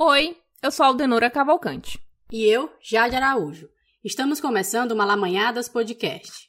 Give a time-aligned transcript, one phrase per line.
[0.00, 2.00] Oi, eu sou a Aldenora Cavalcante.
[2.30, 3.68] E eu, Jade Araújo.
[4.04, 6.48] Estamos começando o Malamanhadas Podcast.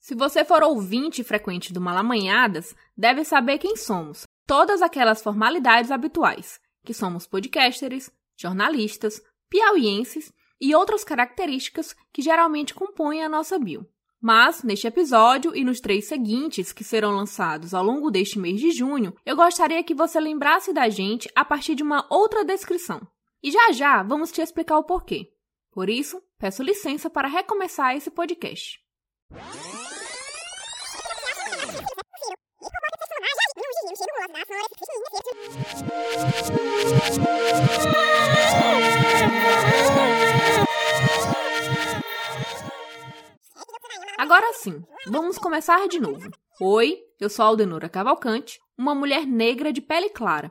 [0.00, 4.26] Se você for ouvinte frequente do Malamanhadas, deve saber quem somos.
[4.44, 13.22] Todas aquelas formalidades habituais que somos podcasters, jornalistas, piauienses e outras características que geralmente compõem
[13.22, 13.88] a nossa bio.
[14.20, 18.70] Mas, neste episódio e nos três seguintes, que serão lançados ao longo deste mês de
[18.70, 23.06] junho, eu gostaria que você lembrasse da gente a partir de uma outra descrição.
[23.42, 25.30] E já já vamos te explicar o porquê.
[25.70, 28.80] Por isso, peço licença para recomeçar esse podcast.
[44.16, 46.30] Agora sim, vamos começar de novo.
[46.60, 50.50] Oi, eu sou Aldenora Cavalcante, uma mulher negra de pele clara.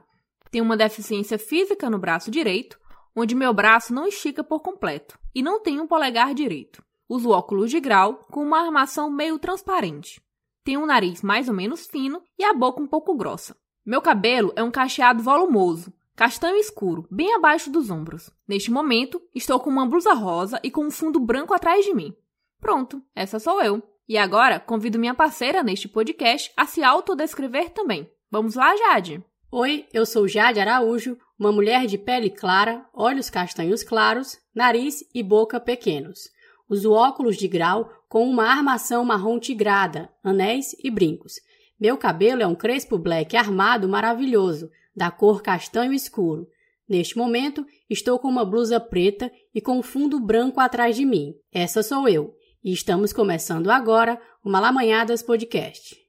[0.52, 2.80] Tenho uma deficiência física no braço direito,
[3.16, 6.84] onde meu braço não estica por completo, e não tenho um polegar direito.
[7.09, 10.23] Uso óculos de grau com uma armação meio transparente.
[10.64, 13.56] Tenho um nariz mais ou menos fino e a boca um pouco grossa.
[13.86, 18.30] Meu cabelo é um cacheado volumoso, castanho escuro, bem abaixo dos ombros.
[18.47, 22.16] Neste momento, estou com uma blusa rosa e com um fundo branco atrás de mim.
[22.61, 23.84] Pronto, essa sou eu.
[24.08, 28.09] E agora convido minha parceira neste podcast a se autodescrever também.
[28.31, 29.23] Vamos lá, Jade?
[29.52, 35.22] Oi, eu sou Jade Araújo, uma mulher de pele clara, olhos castanhos claros, nariz e
[35.22, 36.30] boca pequenos.
[36.69, 41.33] Uso óculos de grau com uma armação marrom tigrada, anéis e brincos.
[41.80, 46.47] Meu cabelo é um crespo black armado maravilhoso, da cor castanho escuro.
[46.88, 51.34] Neste momento, estou com uma blusa preta e com um fundo branco atrás de mim.
[51.52, 52.36] Essa sou eu.
[52.64, 56.03] E estamos começando agora o Malamanhadas Podcast.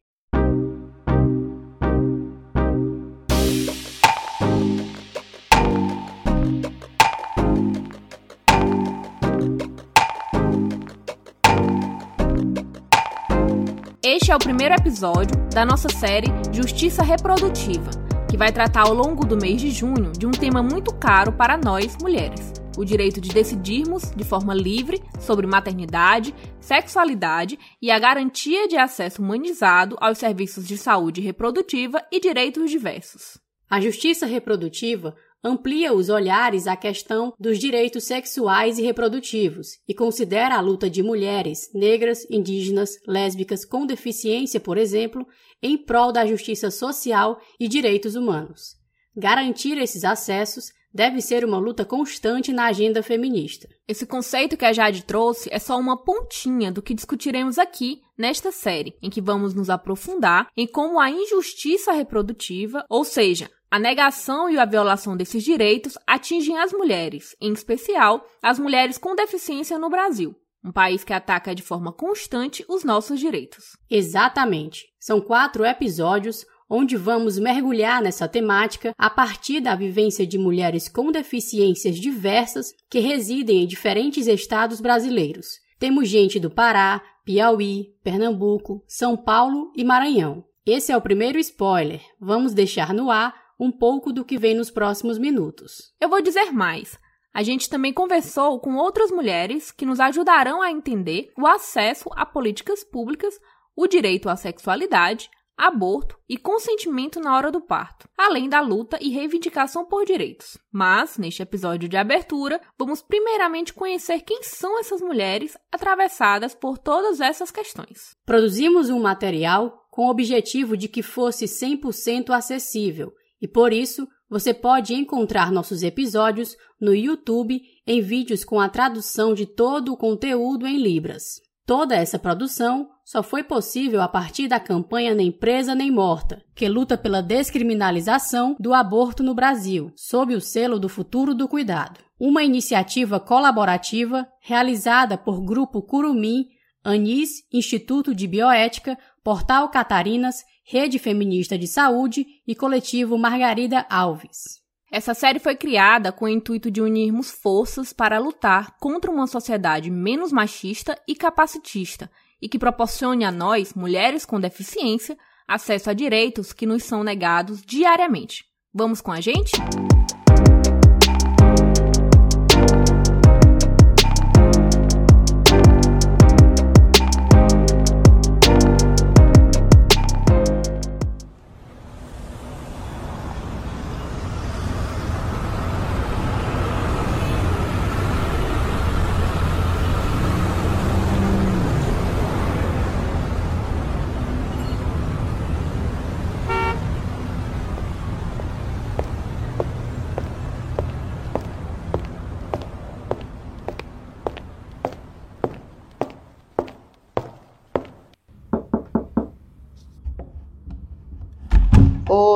[14.16, 17.90] Este é o primeiro episódio da nossa série Justiça Reprodutiva,
[18.30, 21.58] que vai tratar ao longo do mês de junho de um tema muito caro para
[21.58, 28.68] nós, mulheres: o direito de decidirmos de forma livre sobre maternidade, sexualidade e a garantia
[28.68, 33.36] de acesso humanizado aos serviços de saúde reprodutiva e direitos diversos.
[33.68, 40.56] A justiça reprodutiva amplia os olhares à questão dos direitos sexuais e reprodutivos e considera
[40.56, 45.26] a luta de mulheres, negras, indígenas, lésbicas com deficiência, por exemplo,
[45.62, 48.76] em prol da justiça social e direitos humanos.
[49.14, 53.68] Garantir esses acessos deve ser uma luta constante na agenda feminista.
[53.86, 58.52] Esse conceito que a Jade trouxe é só uma pontinha do que discutiremos aqui nesta
[58.52, 64.48] série, em que vamos nos aprofundar em como a injustiça reprodutiva, ou seja, a negação
[64.48, 69.90] e a violação desses direitos atingem as mulheres, em especial as mulheres com deficiência no
[69.90, 73.76] Brasil, um país que ataca de forma constante os nossos direitos.
[73.90, 74.86] Exatamente.
[74.98, 81.12] São quatro episódios onde vamos mergulhar nessa temática a partir da vivência de mulheres com
[81.12, 85.46] deficiências diversas que residem em diferentes estados brasileiros.
[85.78, 90.44] Temos gente do Pará, Piauí, Pernambuco, São Paulo e Maranhão.
[90.66, 92.00] Esse é o primeiro spoiler.
[92.18, 95.92] Vamos deixar no ar um pouco do que vem nos próximos minutos.
[96.00, 96.98] Eu vou dizer mais.
[97.32, 102.24] A gente também conversou com outras mulheres que nos ajudarão a entender o acesso a
[102.24, 103.34] políticas públicas,
[103.74, 109.10] o direito à sexualidade, aborto e consentimento na hora do parto, além da luta e
[109.10, 110.58] reivindicação por direitos.
[110.72, 117.20] Mas, neste episódio de abertura, vamos primeiramente conhecer quem são essas mulheres atravessadas por todas
[117.20, 118.16] essas questões.
[118.24, 123.12] Produzimos um material com o objetivo de que fosse 100% acessível
[123.44, 129.34] e por isso, você pode encontrar nossos episódios no YouTube em vídeos com a tradução
[129.34, 131.42] de todo o conteúdo em Libras.
[131.66, 136.66] Toda essa produção só foi possível a partir da campanha Nem Presa Nem Morta, que
[136.66, 142.00] luta pela descriminalização do aborto no Brasil, sob o selo do Futuro do Cuidado.
[142.18, 146.46] Uma iniciativa colaborativa realizada por Grupo Curumim,
[146.82, 154.62] Anis, Instituto de Bioética, Portal Catarinas Rede Feminista de Saúde e Coletivo Margarida Alves.
[154.90, 159.90] Essa série foi criada com o intuito de unirmos forças para lutar contra uma sociedade
[159.90, 166.52] menos machista e capacitista e que proporcione a nós, mulheres com deficiência, acesso a direitos
[166.52, 168.46] que nos são negados diariamente.
[168.72, 169.52] Vamos com a gente?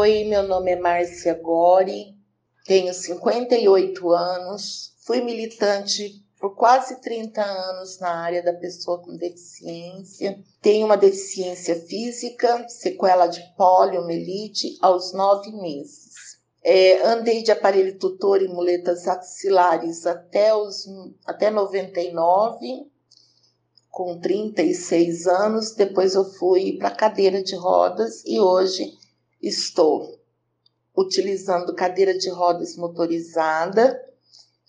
[0.09, 2.17] Oi, meu nome é Márcia Gori,
[2.65, 10.43] tenho 58 anos, fui militante por quase 30 anos na área da pessoa com deficiência.
[10.63, 16.39] Tenho uma deficiência física, sequela de poliomielite aos nove meses.
[16.65, 20.87] É, andei de aparelho tutor e muletas axilares até, os,
[21.27, 22.87] até 99,
[23.91, 25.73] com 36 anos.
[25.73, 28.97] Depois eu fui para cadeira de rodas e hoje
[29.43, 30.19] estou
[30.97, 34.01] utilizando cadeira de rodas motorizada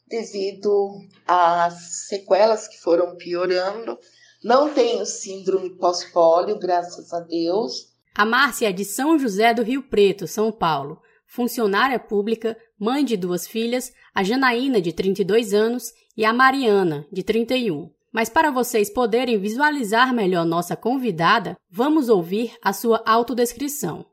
[0.07, 3.97] devido às sequelas que foram piorando.
[4.43, 7.89] Não tenho síndrome pós-pólio, graças a Deus.
[8.15, 11.01] A Márcia é de São José do Rio Preto, São Paulo.
[11.27, 17.21] Funcionária pública, mãe de duas filhas, a Janaína, de 32 anos, e a Mariana, de
[17.21, 17.91] 31.
[18.11, 24.05] Mas para vocês poderem visualizar melhor nossa convidada, vamos ouvir a sua autodescrição.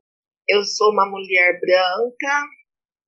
[0.49, 2.45] Eu sou uma mulher branca,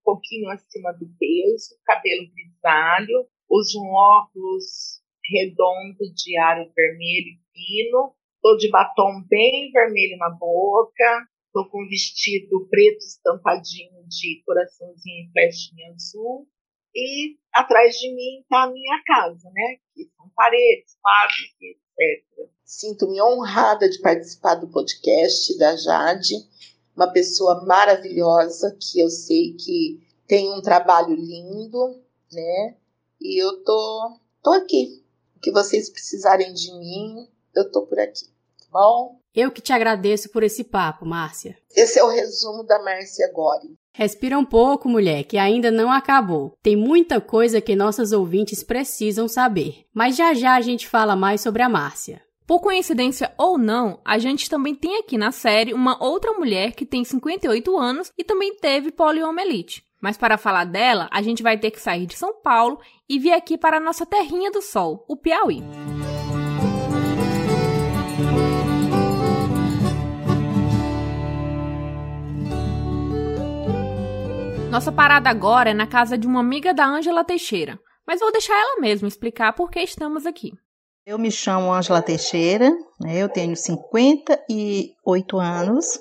[0.01, 8.15] um pouquinho acima do peso, cabelo grisalho, uso um óculos redondo de aro vermelho fino,
[8.43, 15.29] tô de batom bem vermelho na boca, tô com um vestido preto estampadinho de coraçãozinho
[15.29, 16.49] e flechinha azul,
[16.93, 19.77] e atrás de mim está a minha casa, né?
[19.95, 22.51] Que são paredes, quadros, etc.
[22.65, 26.35] Sinto-me honrada de participar do podcast da Jade
[26.99, 32.03] uma pessoa maravilhosa que eu sei que tem um trabalho lindo,
[32.33, 32.75] né?
[33.21, 35.05] E eu tô, tô aqui.
[35.37, 39.17] O que vocês precisarem de mim, eu tô por aqui, tá bom?
[39.33, 41.57] Eu que te agradeço por esse papo, Márcia.
[41.77, 43.79] Esse é o resumo da Márcia Gori.
[43.93, 46.55] Respira um pouco, mulher, que ainda não acabou.
[46.61, 49.85] Tem muita coisa que nossas ouvintes precisam saber.
[49.95, 52.21] Mas já já a gente fala mais sobre a Márcia.
[52.49, 56.87] Por coincidência ou não, a gente também tem aqui na série uma outra mulher que
[56.87, 59.85] tem 58 anos e também teve poliomielite.
[60.01, 63.33] Mas para falar dela, a gente vai ter que sair de São Paulo e vir
[63.33, 65.63] aqui para a nossa terrinha do sol, o Piauí.
[74.71, 78.55] Nossa parada agora é na casa de uma amiga da Ângela Teixeira, mas vou deixar
[78.55, 80.55] ela mesma explicar por que estamos aqui.
[81.09, 82.71] Eu me chamo Ângela Teixeira,
[83.01, 85.99] né, eu tenho 58 anos,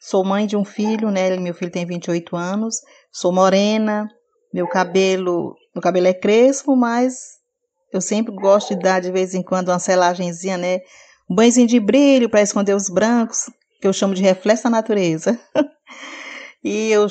[0.00, 2.76] sou mãe de um filho, né, meu filho tem 28 anos,
[3.12, 4.08] sou morena,
[4.50, 7.34] meu cabelo, meu cabelo é crespo, mas
[7.92, 10.78] eu sempre gosto de dar de vez em quando uma selagenzinha, né,
[11.30, 15.38] um banhozinho de brilho para esconder os brancos, que eu chamo de reflexo da natureza.
[16.64, 17.06] e eu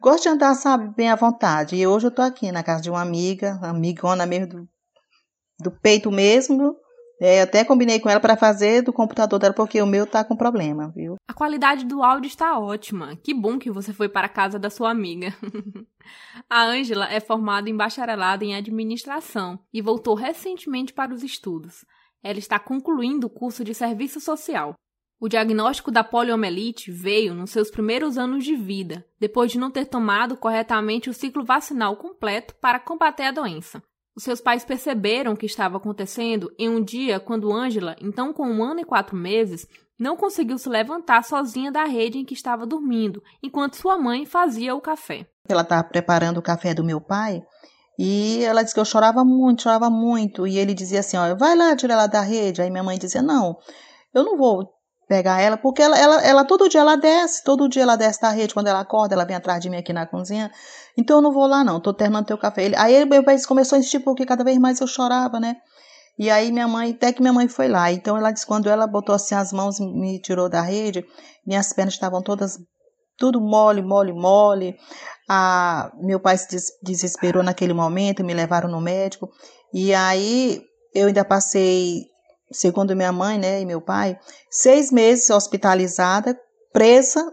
[0.00, 1.76] gosto de andar, sabe, bem à vontade.
[1.76, 4.68] E hoje eu tô aqui na casa de uma amiga, amigona mesmo do
[5.60, 6.76] do peito mesmo.
[7.20, 10.36] É, até combinei com ela para fazer do computador dela, porque o meu tá com
[10.36, 11.16] problema, viu?
[11.26, 13.16] A qualidade do áudio está ótima.
[13.16, 15.34] Que bom que você foi para a casa da sua amiga.
[16.48, 21.84] a Ângela é formada em bacharelado em administração e voltou recentemente para os estudos.
[22.22, 24.74] Ela está concluindo o curso de serviço social.
[25.20, 29.86] O diagnóstico da poliomielite veio nos seus primeiros anos de vida, depois de não ter
[29.86, 33.82] tomado corretamente o ciclo vacinal completo para combater a doença.
[34.18, 38.50] Os seus pais perceberam o que estava acontecendo em um dia quando Angela, então com
[38.50, 39.64] um ano e quatro meses,
[39.96, 44.74] não conseguiu se levantar sozinha da rede em que estava dormindo, enquanto sua mãe fazia
[44.74, 45.24] o café.
[45.48, 47.44] Ela estava preparando o café do meu pai
[47.96, 50.48] e ela disse que eu chorava muito, chorava muito.
[50.48, 52.60] E ele dizia assim: ó, vai lá, tira ela da rede.
[52.60, 53.56] Aí minha mãe dizia: não,
[54.12, 54.68] eu não vou
[55.08, 58.28] pegar ela, porque ela, ela, ela todo dia ela desce, todo dia ela desce da
[58.28, 60.50] rede, quando ela acorda, ela vem atrás de mim aqui na cozinha,
[60.98, 62.64] então eu não vou lá não, tô terminando teu café.
[62.64, 63.08] Ele, aí ele
[63.46, 65.56] começou a insistir, porque cada vez mais eu chorava, né,
[66.18, 68.84] e aí minha mãe, até que minha mãe foi lá, então ela disse, quando ela
[68.88, 71.06] botou assim as mãos, me tirou da rede,
[71.46, 72.58] minhas pernas estavam todas,
[73.16, 74.76] tudo mole, mole, mole,
[75.28, 76.48] a, meu pai se
[76.82, 79.30] desesperou naquele momento, me levaram no médico,
[79.72, 80.60] e aí
[80.92, 82.06] eu ainda passei
[82.50, 84.18] segundo minha mãe né, e meu pai,
[84.50, 86.36] seis meses hospitalizada,
[86.72, 87.24] presa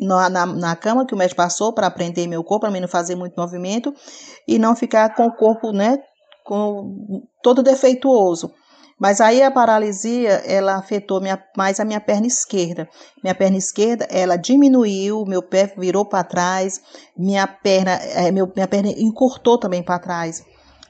[0.00, 2.88] na, na, na cama que o médico passou para prender meu corpo, para mim não
[2.88, 3.92] fazer muito movimento
[4.46, 5.98] e não ficar com o corpo né,
[6.44, 8.52] com, todo defeituoso.
[8.98, 12.88] Mas aí a paralisia, ela afetou minha, mais a minha perna esquerda.
[13.22, 16.80] Minha perna esquerda, ela diminuiu, meu pé virou para trás,
[17.16, 20.44] minha perna, é, meu, minha perna encurtou também para trás.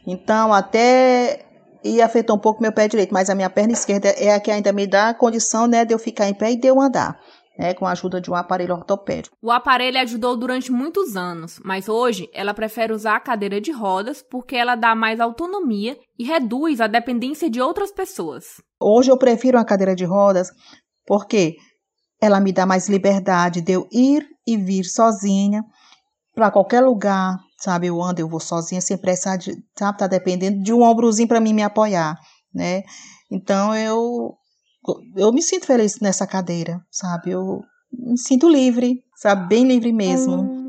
[0.06, 1.46] Então, até
[1.84, 4.50] e afetou um pouco meu pé direito, mas a minha perna esquerda é a que
[4.50, 7.18] ainda me dá a condição né, de eu ficar em pé e de eu andar.
[7.62, 9.36] Né, com a ajuda de um aparelho ortopédico.
[9.40, 14.20] O aparelho ajudou durante muitos anos, mas hoje ela prefere usar a cadeira de rodas
[14.20, 18.60] porque ela dá mais autonomia e reduz a dependência de outras pessoas.
[18.80, 20.50] Hoje eu prefiro a cadeira de rodas
[21.06, 21.54] porque
[22.20, 25.62] ela me dá mais liberdade de eu ir e vir sozinha
[26.34, 27.86] para qualquer lugar, sabe?
[27.86, 31.40] Eu ando, eu vou sozinha sem precisar de, sabe, tá dependendo de um ombrozinho para
[31.40, 32.18] mim me apoiar,
[32.52, 32.82] né?
[33.30, 34.34] Então eu
[35.16, 37.30] eu me sinto feliz nessa cadeira, sabe?
[37.30, 37.62] Eu
[37.92, 39.48] me sinto livre, sabe?
[39.48, 40.62] Bem livre mesmo.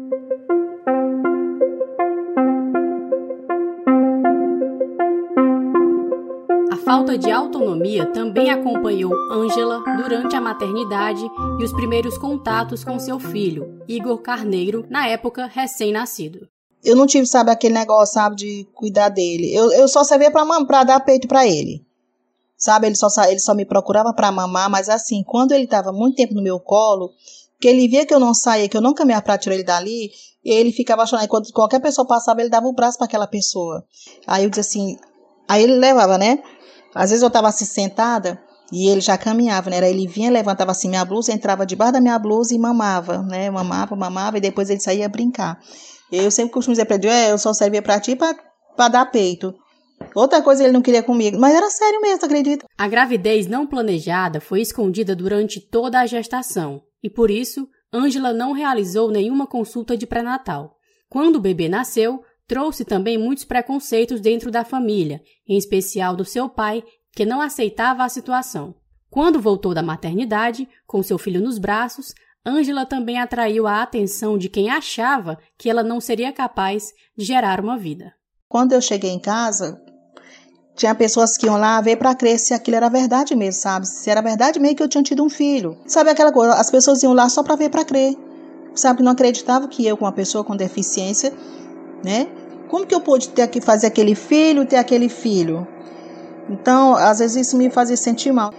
[6.93, 11.23] falta de autonomia também acompanhou Ângela durante a maternidade
[11.59, 16.47] e os primeiros contatos com seu filho, Igor Carneiro, na época recém-nascido.
[16.83, 19.51] Eu não tive, sabe, aquele negócio, sabe, de cuidar dele.
[19.55, 21.83] Eu, eu só servia para dar peito para ele.
[22.63, 26.15] Sabe, ele só, ele só me procurava para mamar, mas assim, quando ele estava muito
[26.15, 27.11] tempo no meu colo,
[27.59, 30.09] que ele via que eu não saía, que eu não caminhava para tirar ele dali,
[30.45, 33.83] ele ficava achando, quando qualquer pessoa passava, ele dava o braço para aquela pessoa.
[34.25, 34.95] Aí eu dizia assim,
[35.45, 36.41] aí ele levava, né?
[36.95, 38.41] Às vezes eu estava assim sentada
[38.71, 39.75] e ele já caminhava, né?
[39.75, 43.49] Era ele vinha, levantava assim minha blusa, entrava debaixo da minha blusa e mamava, né?
[43.51, 45.59] Mamava, mamava e depois ele saía brincar.
[46.09, 49.53] Eu sempre costumo dizer para ele, é, eu só servia para ti para dar peito.
[50.15, 52.65] Outra coisa ele não queria comigo, mas era sério mesmo, acredita?
[52.77, 58.53] A gravidez não planejada foi escondida durante toda a gestação e por isso Ângela não
[58.53, 60.77] realizou nenhuma consulta de pré-natal.
[61.09, 66.49] Quando o bebê nasceu, trouxe também muitos preconceitos dentro da família, em especial do seu
[66.49, 68.73] pai, que não aceitava a situação.
[69.11, 74.49] Quando voltou da maternidade, com seu filho nos braços, Ângela também atraiu a atenção de
[74.49, 78.13] quem achava que ela não seria capaz de gerar uma vida.
[78.49, 79.82] Quando eu cheguei em casa,
[80.75, 83.87] tinha pessoas que iam lá ver para crer se aquilo era verdade mesmo, sabe?
[83.87, 85.77] Se era verdade mesmo que eu tinha tido um filho.
[85.85, 86.53] Sabe aquela coisa?
[86.55, 88.15] As pessoas iam lá só para ver para crer.
[88.73, 89.03] Sabe?
[89.03, 91.31] Não acreditavam que eu, com uma pessoa com deficiência,
[92.03, 92.27] né?
[92.69, 95.67] Como que eu pude ter que fazer aquele filho, ter aquele filho?
[96.49, 98.51] Então, às vezes isso me fazia sentir mal.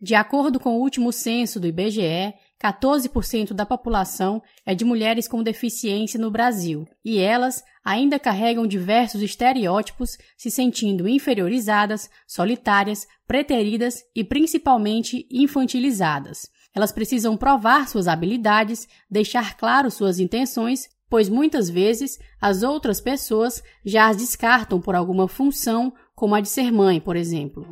[0.00, 5.42] De acordo com o último censo do IBGE, 14% da população é de mulheres com
[5.42, 14.22] deficiência no Brasil, e elas ainda carregam diversos estereótipos, se sentindo inferiorizadas, solitárias, preteridas e
[14.22, 16.48] principalmente infantilizadas.
[16.74, 23.62] Elas precisam provar suas habilidades, deixar claro suas intenções pois muitas vezes as outras pessoas
[23.84, 27.66] já as descartam por alguma função, como a de ser mãe, por exemplo.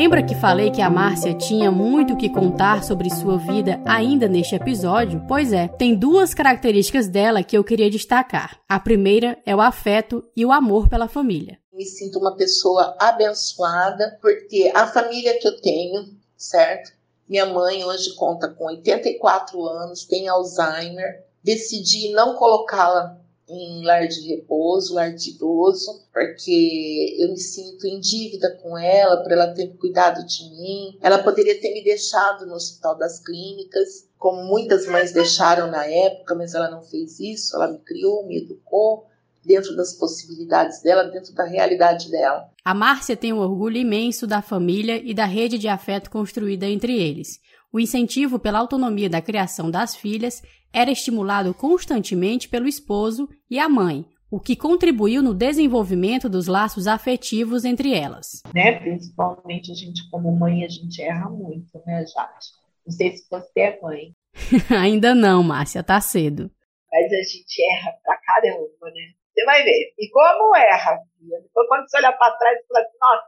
[0.00, 4.54] Lembra que falei que a Márcia tinha muito que contar sobre sua vida ainda neste
[4.54, 5.22] episódio?
[5.28, 8.58] Pois é, tem duas características dela que eu queria destacar.
[8.66, 14.18] A primeira é o afeto e o amor pela família me sinto uma pessoa abençoada
[14.22, 16.92] porque a família que eu tenho, certo?
[17.28, 21.26] Minha mãe hoje conta com 84 anos, tem Alzheimer.
[21.44, 23.19] Decidi não colocá-la
[23.56, 29.22] em lar de repouso, lar de idoso, porque eu me sinto em dívida com ela,
[29.22, 30.98] por ela ter cuidado de mim.
[31.00, 36.34] Ela poderia ter me deixado no Hospital das Clínicas, como muitas mães deixaram na época,
[36.34, 37.56] mas ela não fez isso.
[37.56, 39.06] Ela me criou, me educou,
[39.44, 42.48] dentro das possibilidades dela, dentro da realidade dela.
[42.64, 47.00] A Márcia tem um orgulho imenso da família e da rede de afeto construída entre
[47.00, 47.40] eles.
[47.72, 50.42] O incentivo pela autonomia da criação das filhas
[50.72, 56.86] era estimulado constantemente pelo esposo e a mãe, o que contribuiu no desenvolvimento dos laços
[56.86, 58.42] afetivos entre elas.
[58.54, 58.78] Né?
[58.78, 62.46] Principalmente a gente, como mãe, a gente erra muito, né, Jade?
[62.86, 64.14] Não sei se você é mãe.
[64.80, 66.50] Ainda não, Márcia, tá cedo.
[66.90, 69.12] Mas a gente erra pra caramba, né?
[69.32, 69.94] Você vai ver.
[69.98, 71.40] E como erra, filha?
[71.40, 73.26] Depois, quando você olha para trás, você fala assim, nossa,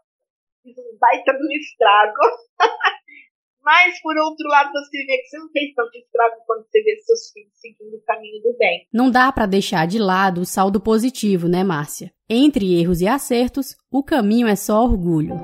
[0.62, 2.20] fiz um baita do estrago.
[3.64, 6.96] Mas, por outro lado, você vê que você não fez tanto estrago quando você vê
[6.96, 8.86] seus filhos seguindo o caminho do bem.
[8.92, 12.12] Não dá para deixar de lado o saldo positivo, né, Márcia?
[12.28, 15.36] Entre erros e acertos, o caminho é só orgulho.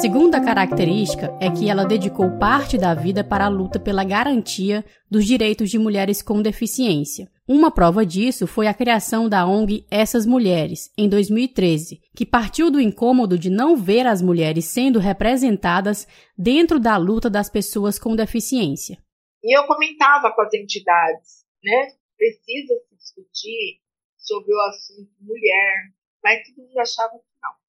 [0.00, 5.26] segunda característica é que ela dedicou parte da vida para a luta pela garantia dos
[5.26, 7.28] direitos de mulheres com deficiência.
[7.52, 12.80] Uma prova disso foi a criação da ONG Essas Mulheres, em 2013, que partiu do
[12.80, 16.06] incômodo de não ver as mulheres sendo representadas
[16.38, 19.02] dentro da luta das pessoas com deficiência.
[19.42, 21.88] E eu comentava com as entidades, né?
[22.16, 23.80] Precisa se discutir
[24.16, 25.90] sobre o assunto mulher,
[26.22, 27.18] mas todo mundo achava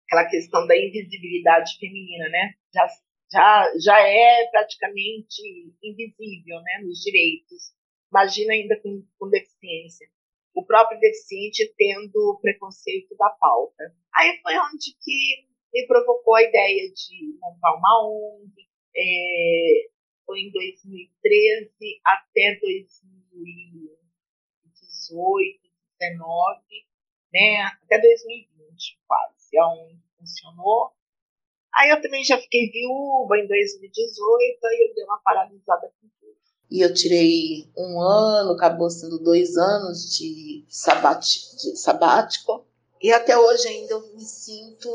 [0.05, 2.53] aquela questão da invisibilidade feminina, né?
[2.71, 2.87] Já,
[3.31, 5.41] já, já é praticamente
[5.81, 7.80] invisível né, nos direitos.
[8.11, 10.07] Imagina ainda com, com deficiência.
[10.53, 13.95] O próprio deficiente tendo preconceito da pauta.
[14.13, 18.53] Aí foi onde que me provocou a ideia de montar uma ONG,
[18.93, 19.89] é,
[20.25, 24.01] foi em 2013 até 2018,
[26.01, 26.61] 2019,
[27.33, 27.61] né?
[27.63, 30.91] Até 2020 quase, é onde funcionou.
[31.73, 36.20] Aí eu também já fiquei viúva em 2018, aí eu dei uma paralisada com.
[36.71, 42.65] E eu tirei um ano, acabou sendo dois anos de, sabático, de sabático.
[43.01, 44.89] E até hoje ainda eu me sinto.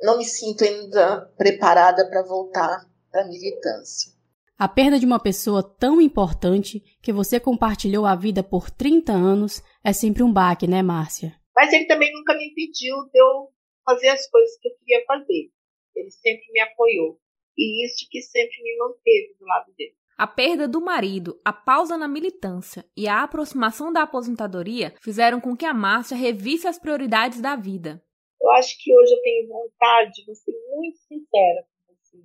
[0.00, 4.12] Não me sinto ainda preparada para voltar para a militância.
[4.56, 9.60] A perda de uma pessoa tão importante que você compartilhou a vida por 30 anos
[9.82, 11.34] é sempre um baque, né, Márcia?
[11.56, 13.52] Mas ele também nunca me impediu de eu
[13.84, 15.50] fazer as coisas que eu queria fazer.
[15.96, 17.18] Ele sempre me apoiou.
[17.58, 19.96] E isso que sempre me manteve do lado dele.
[20.16, 25.56] A perda do marido, a pausa na militância e a aproximação da aposentadoria fizeram com
[25.56, 28.02] que a Márcia revisse as prioridades da vida.
[28.40, 32.18] Eu acho que hoje eu tenho vontade de ser muito sincera com você.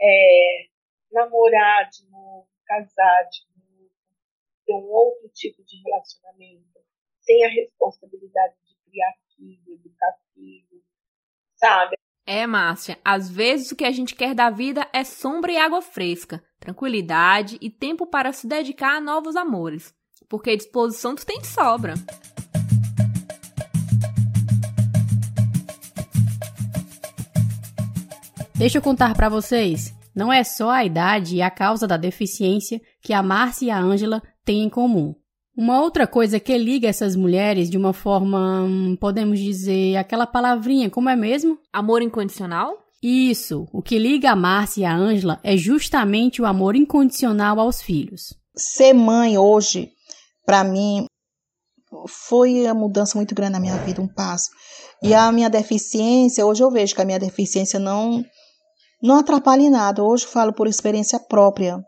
[0.00, 0.66] É,
[1.12, 3.90] namorar de novo, casar de novo,
[4.64, 6.80] ter um outro tipo de relacionamento,
[7.20, 10.82] sem a responsabilidade de criar filho, educar filho,
[11.56, 11.96] sabe?
[12.28, 15.80] É, Márcia, às vezes o que a gente quer da vida é sombra e água
[15.80, 19.94] fresca, tranquilidade e tempo para se dedicar a novos amores.
[20.28, 21.94] Porque disposição tu tem de sobra.
[28.56, 29.94] Deixa eu contar para vocês.
[30.12, 33.78] Não é só a idade e a causa da deficiência que a Márcia e a
[33.78, 35.14] Ângela têm em comum.
[35.56, 40.90] Uma outra coisa que liga essas mulheres de uma forma, hum, podemos dizer, aquela palavrinha,
[40.90, 41.58] como é mesmo?
[41.72, 42.76] Amor incondicional?
[43.02, 43.66] Isso.
[43.72, 48.34] O que liga a Márcia e a Ângela é justamente o amor incondicional aos filhos.
[48.54, 49.90] Ser mãe hoje,
[50.44, 51.06] para mim,
[52.06, 54.50] foi a mudança muito grande na minha vida, um passo.
[55.02, 58.24] E a minha deficiência, hoje eu vejo que a minha deficiência não
[59.02, 60.02] não atrapalha em nada.
[60.02, 61.78] Hoje eu falo por experiência própria.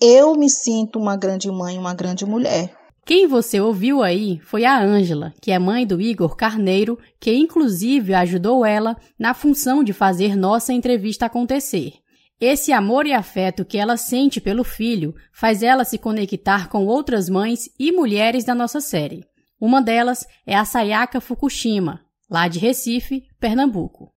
[0.00, 2.74] Eu me sinto uma grande mãe, uma grande mulher.
[3.06, 8.14] Quem você ouviu aí foi a Ângela, que é mãe do Igor Carneiro, que inclusive
[8.14, 11.92] ajudou ela na função de fazer nossa entrevista acontecer.
[12.40, 17.28] Esse amor e afeto que ela sente pelo filho faz ela se conectar com outras
[17.28, 19.24] mães e mulheres da nossa série.
[19.60, 24.12] Uma delas é a Sayaka Fukushima, lá de Recife, Pernambuco.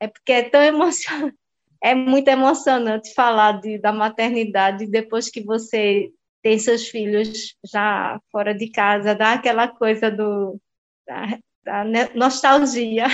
[0.00, 1.39] É porque é tão emocionante
[1.82, 6.10] é muito emocionante falar de, da maternidade depois que você
[6.42, 10.60] tem seus filhos já fora de casa, dá aquela coisa do,
[11.06, 13.06] da, da nostalgia.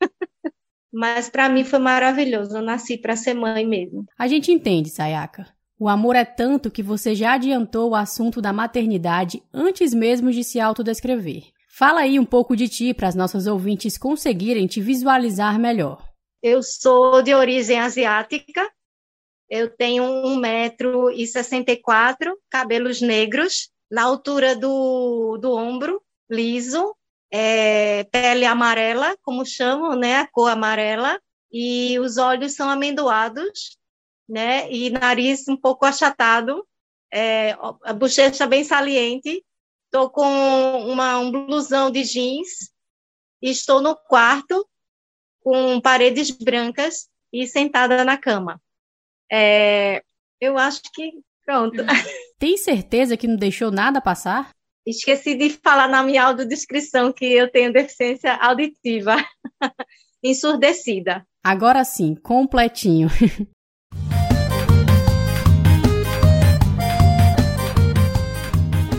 [0.92, 4.04] Mas para mim foi maravilhoso, eu nasci para ser mãe mesmo.
[4.16, 5.46] A gente entende, Sayaka.
[5.78, 10.44] O amor é tanto que você já adiantou o assunto da maternidade antes mesmo de
[10.44, 11.42] se autodescrever.
[11.68, 16.13] Fala aí um pouco de ti para as nossas ouvintes conseguirem te visualizar melhor.
[16.46, 18.70] Eu sou de origem asiática,
[19.48, 26.94] eu tenho 1,64m, cabelos negros, na altura do, do ombro, liso,
[27.30, 31.18] é, pele amarela, como chamam, né, a cor amarela,
[31.50, 33.78] e os olhos são amendoados,
[34.28, 36.68] né, e nariz um pouco achatado,
[37.10, 39.42] é, a bochecha bem saliente,
[39.86, 40.28] estou com
[40.90, 42.70] uma, um blusão de jeans,
[43.40, 44.68] estou no quarto,
[45.44, 48.58] com paredes brancas e sentada na cama.
[49.30, 50.02] É,
[50.40, 51.12] eu acho que
[51.44, 51.84] pronto.
[52.38, 54.50] Tem certeza que não deixou nada passar?
[54.86, 59.16] Esqueci de falar na minha audiodescrição que eu tenho deficiência auditiva
[60.22, 61.26] ensurdecida.
[61.42, 63.08] Agora sim, completinho.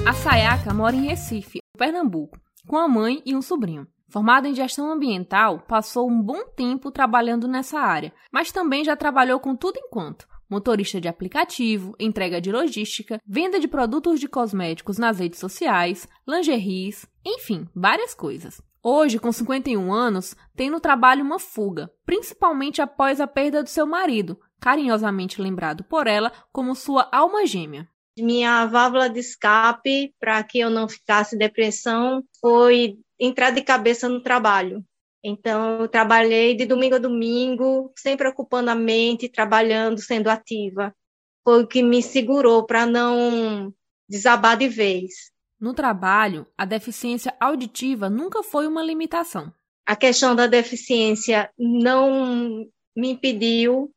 [0.07, 3.87] A Sayaka mora em Recife, Pernambuco, com a mãe e um sobrinho.
[4.15, 9.41] Formada em gestão ambiental, passou um bom tempo trabalhando nessa área, mas também já trabalhou
[9.41, 15.19] com tudo enquanto motorista de aplicativo, entrega de logística, venda de produtos de cosméticos nas
[15.19, 18.61] redes sociais, lingeries, enfim, várias coisas.
[18.81, 23.85] Hoje, com 51 anos, tem no trabalho uma fuga, principalmente após a perda do seu
[23.85, 27.85] marido, carinhosamente lembrado por ela como sua alma gêmea.
[28.17, 34.21] Minha válvula de escape para que eu não ficasse depressão foi entrar de cabeça no
[34.21, 34.83] trabalho.
[35.23, 40.95] Então, eu trabalhei de domingo a domingo, sempre ocupando a mente, trabalhando, sendo ativa.
[41.43, 43.73] Foi o que me segurou para não
[44.07, 45.31] desabar de vez.
[45.59, 49.51] No trabalho, a deficiência auditiva nunca foi uma limitação.
[49.85, 53.91] A questão da deficiência não me impediu,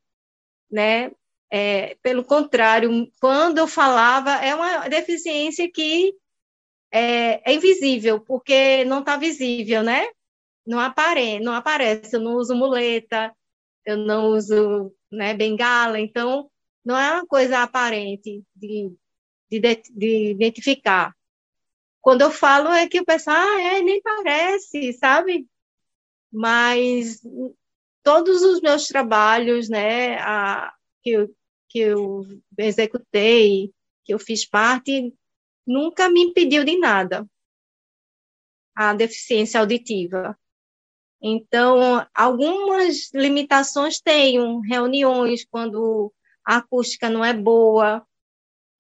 [0.71, 1.11] né?
[1.51, 6.15] É, pelo contrário, quando eu falava, é uma deficiência que
[6.91, 10.07] é, é invisível, porque não está visível, né?
[10.67, 12.15] Não, apare, não aparece.
[12.15, 13.35] Eu não uso muleta,
[13.85, 16.51] eu não uso né, bengala, então
[16.85, 18.93] não é uma coisa aparente de,
[19.51, 21.15] de, de identificar.
[22.01, 25.47] Quando eu falo é que o pessoal, ah, é, nem parece, sabe?
[26.33, 27.21] Mas
[28.03, 31.29] todos os meus trabalhos, né, a, que,
[31.69, 32.25] que eu
[32.57, 33.73] executei,
[34.05, 35.15] que eu fiz parte,
[35.67, 37.27] nunca me impediu de nada
[38.75, 40.39] a deficiência auditiva.
[41.21, 46.13] Então, algumas limitações tenho, reuniões quando
[46.45, 48.07] a acústica não é boa,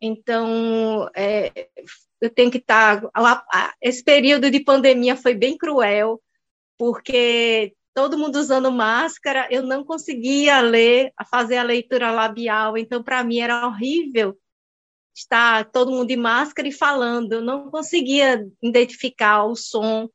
[0.00, 1.68] então é,
[2.20, 3.02] eu tenho que estar.
[3.10, 6.22] Tá, esse período de pandemia foi bem cruel,
[6.78, 13.24] porque todo mundo usando máscara, eu não conseguia ler, fazer a leitura labial, então para
[13.24, 14.38] mim era horrível
[15.12, 20.08] estar todo mundo de máscara e falando, eu não conseguia identificar o som,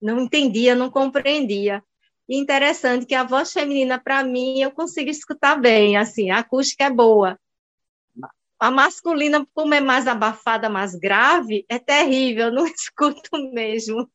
[0.00, 1.82] não entendia, não compreendia.
[2.28, 6.84] E interessante que a voz feminina, para mim, eu consigo escutar bem, assim, a acústica
[6.84, 7.36] é boa.
[8.60, 14.08] A masculina, como é mais abafada, mais grave, é terrível, eu não escuto mesmo.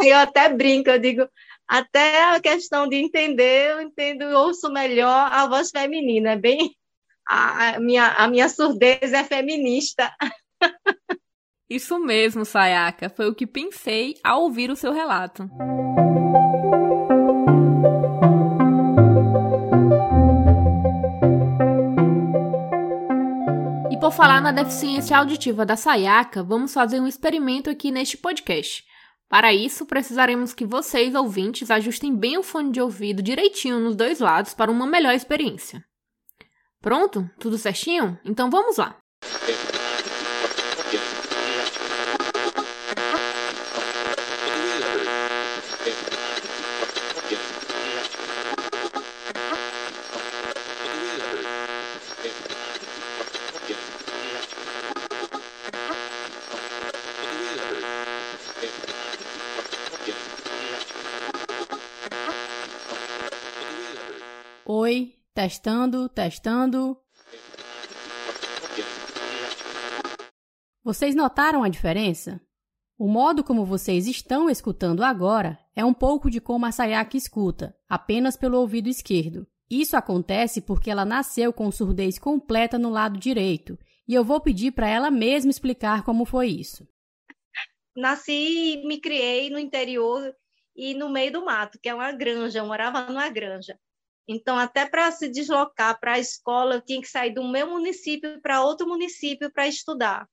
[0.00, 1.28] Eu até brinco, eu digo,
[1.68, 6.76] até a questão de entender, eu entendo, ouço melhor a voz feminina, é bem
[7.28, 10.12] a minha, a minha surdez é feminista.
[11.68, 15.50] Isso mesmo, Sayaka, foi o que pensei ao ouvir o seu relato.
[23.90, 28.84] E por falar na deficiência auditiva da Sayaka, vamos fazer um experimento aqui neste podcast.
[29.28, 34.20] Para isso, precisaremos que vocês, ouvintes, ajustem bem o fone de ouvido direitinho nos dois
[34.20, 35.84] lados para uma melhor experiência.
[36.80, 37.28] Pronto?
[37.38, 38.18] Tudo certinho?
[38.24, 38.96] Então vamos lá!
[65.46, 67.00] Testando, testando.
[70.82, 72.40] Vocês notaram a diferença?
[72.98, 77.76] O modo como vocês estão escutando agora é um pouco de como a Sayaka escuta,
[77.88, 79.46] apenas pelo ouvido esquerdo.
[79.70, 83.78] Isso acontece porque ela nasceu com surdez completa no lado direito,
[84.08, 86.88] e eu vou pedir para ela mesma explicar como foi isso.
[87.96, 88.32] Nasci
[88.82, 90.34] e me criei no interior
[90.74, 93.78] e no meio do mato, que é uma granja, eu morava numa granja.
[94.28, 98.40] Então, até para se deslocar para a escola, eu tinha que sair do meu município
[98.40, 100.28] para outro município para estudar.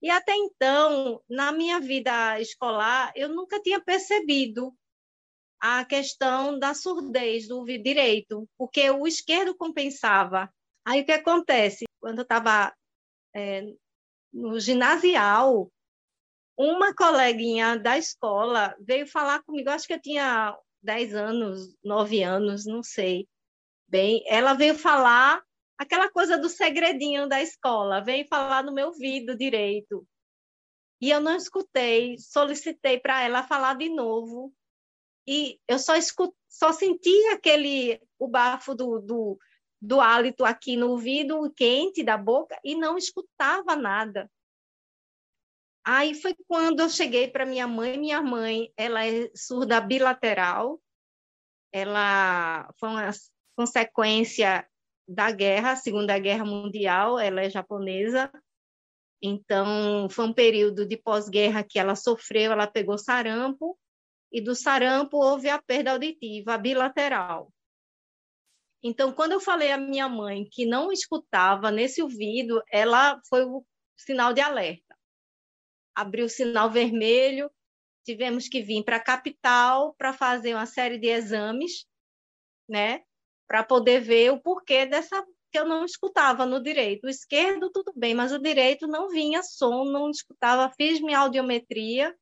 [0.00, 4.72] E até então, na minha vida escolar, eu nunca tinha percebido
[5.60, 10.52] a questão da surdez do ouvido direito, porque o esquerdo compensava.
[10.84, 11.84] Aí o que acontece?
[12.00, 12.72] Quando eu estava
[13.34, 13.62] é,
[14.32, 15.70] no ginasial,
[16.56, 22.64] uma coleguinha da escola veio falar comigo, acho que eu tinha 10 anos, 9 anos,
[22.66, 23.28] não sei
[23.88, 24.22] bem.
[24.26, 25.42] Ela veio falar
[25.76, 30.06] aquela coisa do segredinho da escola, veio falar no meu ouvido direito.
[31.00, 34.52] E eu não escutei, solicitei para ela falar de novo.
[35.26, 36.34] E eu só escut...
[36.48, 39.38] só senti aquele o bafo do, do,
[39.80, 44.28] do hálito aqui no ouvido quente da boca e não escutava nada.
[45.90, 47.98] Aí foi quando eu cheguei para minha mãe.
[47.98, 50.78] Minha mãe, ela é surda bilateral.
[51.72, 53.10] Ela foi uma
[53.56, 54.68] consequência
[55.08, 57.18] da guerra, Segunda Guerra Mundial.
[57.18, 58.30] Ela é japonesa.
[59.22, 62.52] Então, foi um período de pós-guerra que ela sofreu.
[62.52, 63.74] Ela pegou sarampo
[64.30, 67.50] e do sarampo houve a perda auditiva bilateral.
[68.82, 73.64] Então, quando eu falei à minha mãe que não escutava nesse ouvido, ela foi o
[73.96, 74.87] sinal de alerta
[75.98, 77.50] abriu o sinal vermelho,
[78.04, 81.86] tivemos que vir para a capital para fazer uma série de exames,
[82.68, 83.02] né,
[83.48, 87.04] para poder ver o porquê dessa que eu não escutava no direito.
[87.04, 92.16] O esquerdo tudo bem, mas o direito não vinha som, não escutava, fiz minha audiometria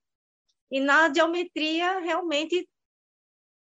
[0.71, 2.67] e na audiometria realmente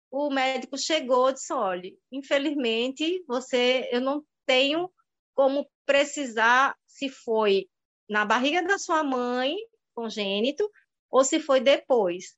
[0.08, 4.88] o médico chegou e disse: olha, infelizmente você, eu não tenho
[5.34, 7.68] como precisar se foi
[8.08, 9.56] na barriga da sua mãe
[9.96, 10.70] congênito
[11.10, 12.36] ou se foi depois.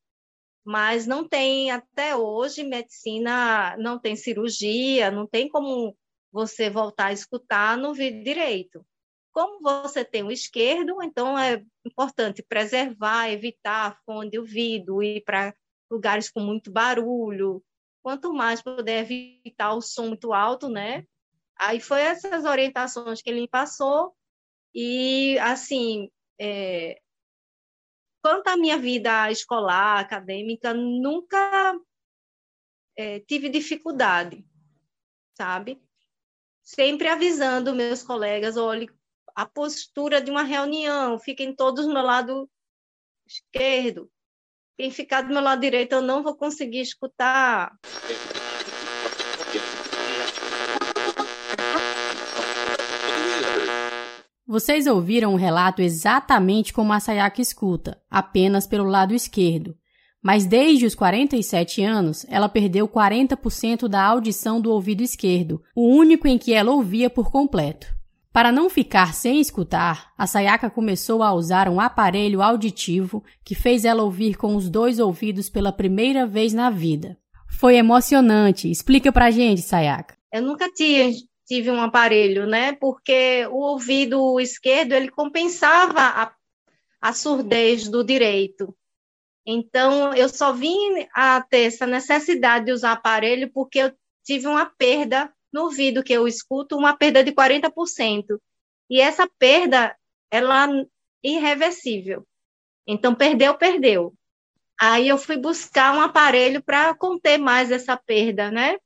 [0.65, 5.97] Mas não tem, até hoje, medicina, não tem cirurgia, não tem como
[6.31, 8.85] você voltar a escutar no ouvido direito.
[9.33, 15.55] Como você tem o esquerdo, então é importante preservar, evitar fone de ouvido, ir para
[15.91, 17.63] lugares com muito barulho,
[18.03, 21.05] quanto mais puder evitar o som muito alto, né?
[21.59, 24.15] Aí foi essas orientações que ele me passou
[24.75, 27.01] e assim, é,
[28.23, 31.79] quanto à minha vida escolar, acadêmica, nunca
[32.97, 34.45] é, tive dificuldade,
[35.35, 35.81] sabe?
[36.63, 38.89] Sempre avisando meus colegas, olhe,
[39.35, 42.51] a postura de uma reunião, fiquem todos no lado
[43.27, 44.11] esquerdo.
[44.77, 47.77] Quem ficar do meu lado direito, eu não vou conseguir escutar.
[54.51, 59.77] Vocês ouviram o relato exatamente como a Sayaka escuta, apenas pelo lado esquerdo.
[60.23, 66.27] Mas desde os 47 anos, ela perdeu 40% da audição do ouvido esquerdo, o único
[66.27, 67.89] em que ela ouvia por completo.
[68.33, 73.85] Para não ficar sem escutar, a Sayaka começou a usar um aparelho auditivo que fez
[73.85, 77.19] ela ouvir com os dois ouvidos pela primeira vez na vida.
[77.51, 78.71] Foi emocionante.
[78.71, 80.17] Explica pra gente, Sayaka.
[80.33, 81.13] Eu nunca tinha
[81.49, 82.75] tive um aparelho, né?
[82.75, 86.33] Porque o ouvido esquerdo ele compensava a,
[87.01, 88.77] a surdez do direito.
[89.47, 94.67] Então, eu só vim a ter essa necessidade de usar aparelho porque eu tive uma
[94.67, 98.39] perda no ouvido que eu escuto, uma perda de 40%.
[98.91, 99.97] E essa perda,
[100.31, 100.87] ela é
[101.23, 102.27] irreversível.
[102.87, 104.13] Então, perdeu, perdeu.
[104.79, 108.77] Aí eu fui buscar um aparelho para conter mais essa perda, né?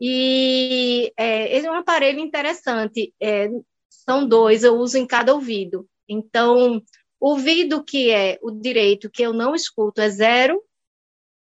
[0.00, 3.14] E é, é um aparelho interessante.
[3.20, 3.48] É,
[3.88, 5.88] são dois, eu uso em cada ouvido.
[6.08, 6.82] Então,
[7.18, 10.62] ouvido que é o direito, que eu não escuto, é zero,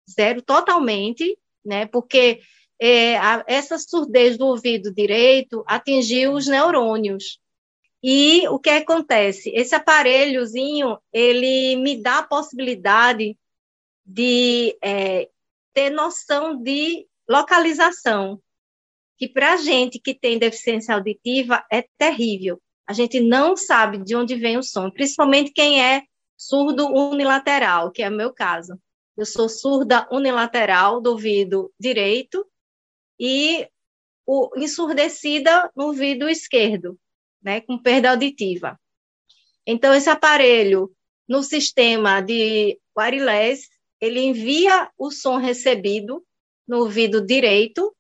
[0.10, 1.86] zero totalmente, né?
[1.86, 2.42] Porque
[2.80, 7.40] é, a, essa surdez do ouvido direito atingiu os neurônios.
[8.02, 9.52] E o que acontece?
[9.54, 13.38] Esse aparelhozinho, ele me dá a possibilidade
[14.06, 15.30] de é,
[15.74, 18.42] ter noção de localização,
[19.18, 22.62] que para a gente que tem deficiência auditiva é terrível.
[22.86, 26.04] A gente não sabe de onde vem o som, principalmente quem é
[26.38, 28.80] surdo unilateral, que é o meu caso.
[29.18, 32.46] Eu sou surda unilateral do ouvido direito
[33.20, 33.68] e
[34.26, 36.98] o, ensurdecida no ouvido esquerdo,
[37.42, 38.80] né, com perda auditiva.
[39.66, 40.92] Então, esse aparelho,
[41.28, 43.68] no sistema de wireless,
[44.00, 46.24] ele envia o som recebido
[46.68, 47.96] no ouvido direito,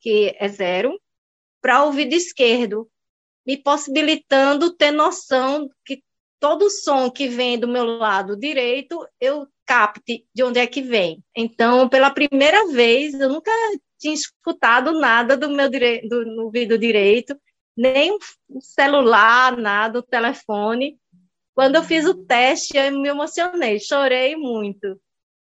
[0.00, 0.98] que é zero,
[1.60, 2.88] para o ouvido esquerdo,
[3.44, 6.02] me possibilitando ter noção que
[6.40, 11.22] todo som que vem do meu lado direito, eu capte de onde é que vem.
[11.34, 13.50] Então, pela primeira vez, eu nunca
[13.98, 17.38] tinha escutado nada do meu direito, do, no ouvido direito,
[17.76, 18.12] nem
[18.48, 20.98] o celular, nada, o telefone.
[21.54, 25.00] Quando eu fiz o teste, eu me emocionei, chorei muito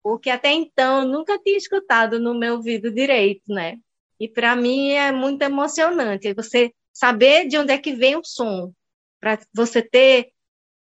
[0.06, 3.80] porque até então eu nunca tinha escutado no meu ouvido direito, né?
[4.20, 8.72] E para mim é muito emocionante você saber de onde é que vem o som,
[9.20, 10.30] para você ter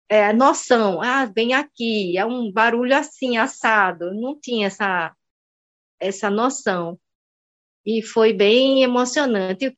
[0.09, 4.13] é, noção, ah, vem aqui, é um barulho assim, assado.
[4.13, 5.15] Não tinha essa,
[5.97, 6.99] essa noção.
[7.85, 9.73] E foi bem emocionante.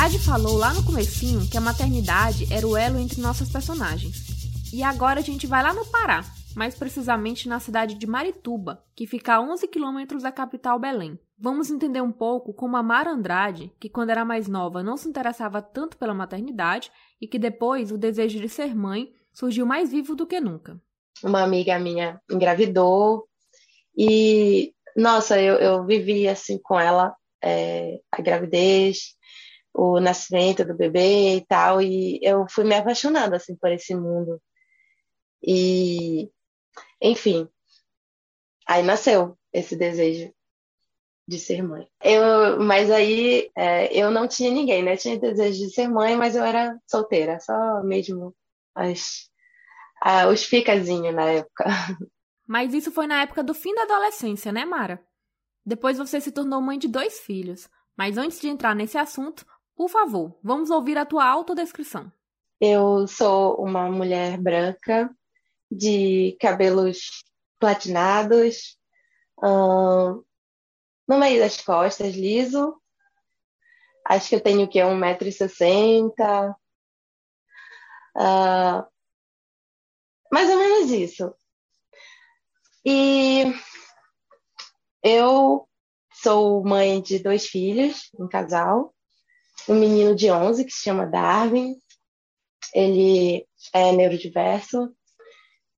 [0.00, 4.72] Jade falou lá no comecinho que a maternidade era o elo entre nossas personagens.
[4.72, 6.24] E agora a gente vai lá no Pará,
[6.56, 11.18] mais precisamente na cidade de Marituba, que fica a 11 quilômetros da capital Belém.
[11.38, 15.06] Vamos entender um pouco como a Mara Andrade, que quando era mais nova não se
[15.06, 20.16] interessava tanto pela maternidade e que depois o desejo de ser mãe surgiu mais vivo
[20.16, 20.80] do que nunca.
[21.22, 23.28] Uma amiga minha engravidou
[23.94, 29.19] e, nossa, eu, eu vivi assim com ela é, a gravidez,
[29.72, 34.40] o nascimento do bebê e tal, e eu fui me apaixonando assim por esse mundo.
[35.42, 36.30] E,
[37.00, 37.48] enfim,
[38.66, 40.32] aí nasceu esse desejo
[41.26, 41.88] de ser mãe.
[42.02, 44.94] Eu, mas aí é, eu não tinha ninguém, né?
[44.94, 48.34] Eu tinha desejo de ser mãe, mas eu era solteira, só mesmo
[48.74, 49.30] as,
[50.02, 51.64] a, os ficazinhos na época.
[52.48, 55.00] Mas isso foi na época do fim da adolescência, né, Mara?
[55.64, 57.70] Depois você se tornou mãe de dois filhos.
[57.96, 59.46] Mas antes de entrar nesse assunto,
[59.80, 62.12] por favor, vamos ouvir a tua autodescrição.
[62.60, 65.10] Eu sou uma mulher branca,
[65.70, 67.24] de cabelos
[67.58, 68.78] platinados,
[69.40, 70.22] no
[71.18, 72.78] meio das costas, liso.
[74.06, 74.80] Acho que eu tenho o quê?
[74.80, 76.54] 1,60m.
[78.18, 78.86] Uh,
[80.30, 81.34] mais ou menos isso.
[82.84, 83.44] E
[85.02, 85.66] eu
[86.12, 88.94] sou mãe de dois filhos, um casal
[89.68, 91.80] um menino de 11 que se chama Darwin
[92.74, 94.94] ele é neurodiverso,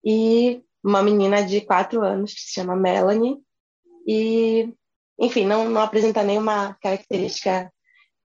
[0.05, 3.38] e uma menina de quatro anos que se chama Melanie.
[4.07, 4.75] E,
[5.18, 7.73] enfim, não, não apresenta nenhuma característica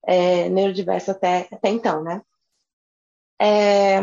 [0.06, 2.22] é, neurodiversa até, até então, né?
[3.40, 4.00] É,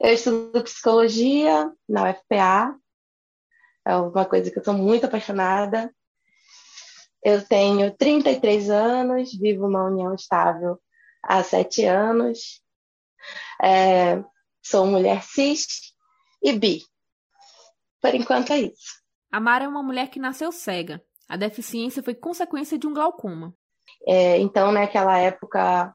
[0.00, 2.78] eu estudo psicologia na UFPA,
[3.86, 5.90] é uma coisa que eu sou muito apaixonada.
[7.26, 10.80] Eu tenho 33 anos, vivo uma união estável
[11.20, 12.62] há sete anos.
[13.60, 14.22] É,
[14.64, 15.92] sou mulher cis
[16.40, 16.84] e bi.
[18.00, 19.02] Por enquanto é isso.
[19.32, 21.02] A Mara é uma mulher que nasceu cega.
[21.28, 23.52] A deficiência foi consequência de um glaucoma.
[24.06, 25.92] É, então, naquela época,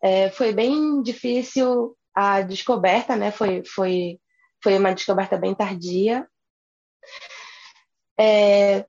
[0.00, 3.32] é, foi bem difícil a descoberta, né?
[3.32, 4.20] Foi, foi,
[4.62, 6.28] foi uma descoberta bem tardia.
[8.16, 8.86] É,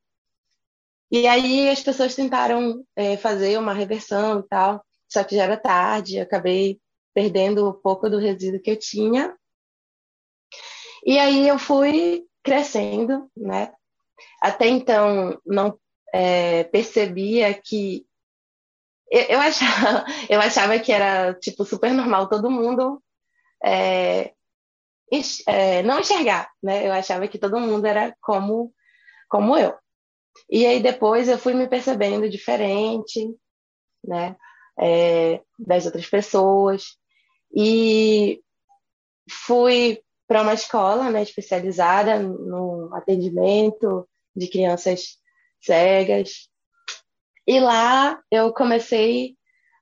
[1.12, 5.58] e aí as pessoas tentaram é, fazer uma reversão e tal, só que já era
[5.58, 6.80] tarde, acabei
[7.14, 9.36] perdendo um pouco do resíduo que eu tinha.
[11.06, 13.74] E aí eu fui crescendo, né?
[14.42, 15.80] Até então não
[16.14, 18.06] é, percebia que
[19.12, 23.02] eu, eu, achava, eu achava que era tipo super normal todo mundo
[23.64, 24.34] é,
[25.48, 26.88] é, não enxergar, né?
[26.88, 28.74] Eu achava que todo mundo era como
[29.28, 29.78] como eu.
[30.50, 33.28] E aí depois eu fui me percebendo diferente,
[34.06, 34.36] né?
[34.82, 36.98] É, das outras pessoas
[37.54, 38.42] e
[39.30, 45.18] fui para uma escola né, especializada no atendimento de crianças
[45.60, 46.48] cegas.
[47.46, 49.36] E lá eu comecei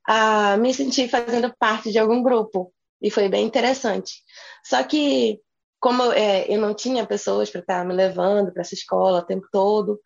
[0.07, 4.23] a me sentir fazendo parte de algum grupo, e foi bem interessante.
[4.63, 5.39] Só que,
[5.79, 9.47] como é, eu não tinha pessoas para estar me levando para essa escola o tempo
[9.51, 9.99] todo,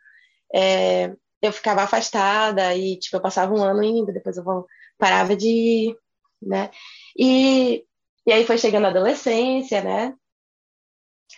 [0.53, 4.65] é, eu ficava afastada e tipo, eu passava um ano indo, depois eu
[4.97, 5.97] parava de ir,
[6.41, 6.69] né?
[7.17, 7.85] E,
[8.25, 10.15] e aí foi chegando a adolescência, né?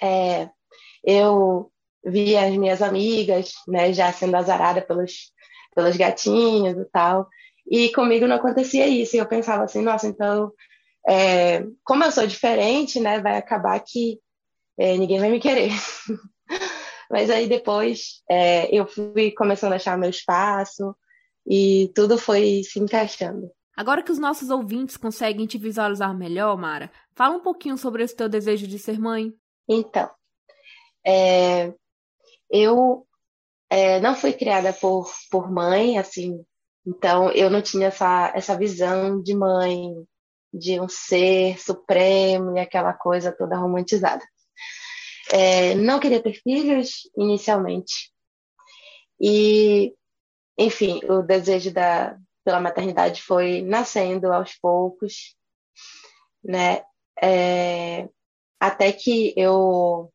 [0.01, 0.49] É,
[1.03, 1.71] eu
[2.05, 5.31] vi as minhas amigas, né, já sendo azarada pelos,
[5.75, 7.27] pelos gatinhos e tal,
[7.69, 10.51] e comigo não acontecia isso, e eu pensava assim, nossa, então,
[11.07, 14.19] é, como eu sou diferente, né, vai acabar que
[14.77, 15.71] é, ninguém vai me querer.
[17.13, 20.95] Mas aí depois é, eu fui começando a achar meu espaço
[21.45, 23.51] e tudo foi se encaixando.
[23.77, 28.15] Agora que os nossos ouvintes conseguem te visualizar melhor, Mara, fala um pouquinho sobre esse
[28.15, 29.31] teu desejo de ser mãe.
[29.69, 30.09] Então,
[31.05, 31.71] é,
[32.49, 33.05] eu
[33.69, 36.43] é, não fui criada por, por mãe, assim,
[36.83, 39.93] então eu não tinha essa, essa visão de mãe,
[40.51, 44.23] de um ser supremo e aquela coisa toda romantizada.
[45.31, 48.11] É, não queria ter filhos inicialmente.
[49.19, 49.95] E,
[50.57, 55.35] enfim, o desejo da, pela maternidade foi nascendo aos poucos,
[56.43, 56.83] né?
[57.21, 58.09] É,
[58.59, 60.11] até que eu.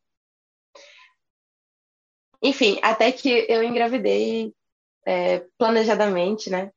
[2.42, 4.53] Enfim, até que eu engravidei
[5.07, 6.71] é, planejadamente, né?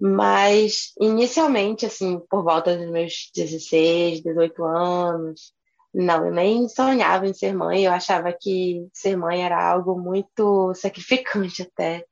[0.00, 5.52] Mas, inicialmente, assim, por volta dos meus 16, 18 anos,
[5.94, 10.74] não, eu nem sonhava em ser mãe, eu achava que ser mãe era algo muito
[10.74, 12.04] sacrificante até,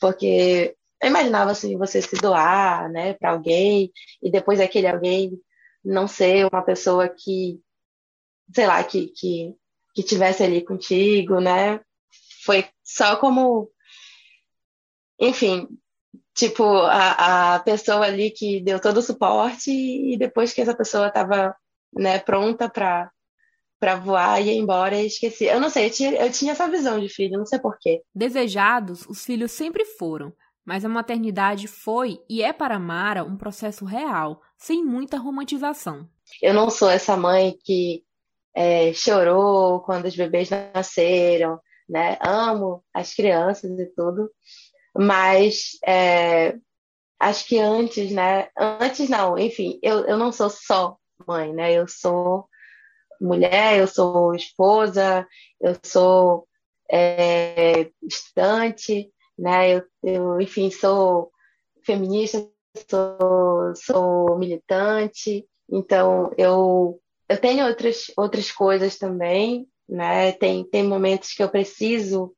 [0.00, 5.32] porque eu imaginava assim, você se doar, né, para alguém, e depois aquele alguém
[5.84, 7.60] não ser uma pessoa que
[8.54, 9.54] sei lá, que, que,
[9.94, 11.80] que tivesse ali contigo, né?
[12.44, 13.70] Foi só como,
[15.18, 15.66] enfim,
[16.34, 21.08] tipo, a, a pessoa ali que deu todo o suporte e depois que essa pessoa
[21.08, 21.56] estava
[21.92, 23.10] né, pronta para
[23.78, 25.44] para voar e ir embora e esqueci.
[25.44, 28.02] Eu não sei, eu tinha, eu tinha essa visão de filho, não sei porquê.
[28.14, 30.32] Desejados, os filhos sempre foram,
[30.64, 36.08] mas a maternidade foi e é para Mara um processo real, sem muita romantização.
[36.42, 38.02] Eu não sou essa mãe que
[38.54, 42.18] é, chorou quando os bebês nasceram, né?
[42.20, 44.30] Amo as crianças e tudo,
[44.96, 46.56] mas é,
[47.20, 48.48] acho que antes, né?
[48.58, 50.96] Antes não, enfim, eu, eu não sou só
[51.26, 51.72] mãe, né?
[51.72, 52.48] Eu sou
[53.20, 55.26] mulher, eu sou esposa,
[55.60, 56.46] eu sou
[56.90, 59.76] é, estudante, né?
[59.76, 61.30] Eu, eu, enfim, sou
[61.84, 62.48] feminista,
[62.88, 70.32] sou, sou militante, então eu eu tenho outras, outras coisas também, né?
[70.32, 72.32] Tem, tem momentos que eu preciso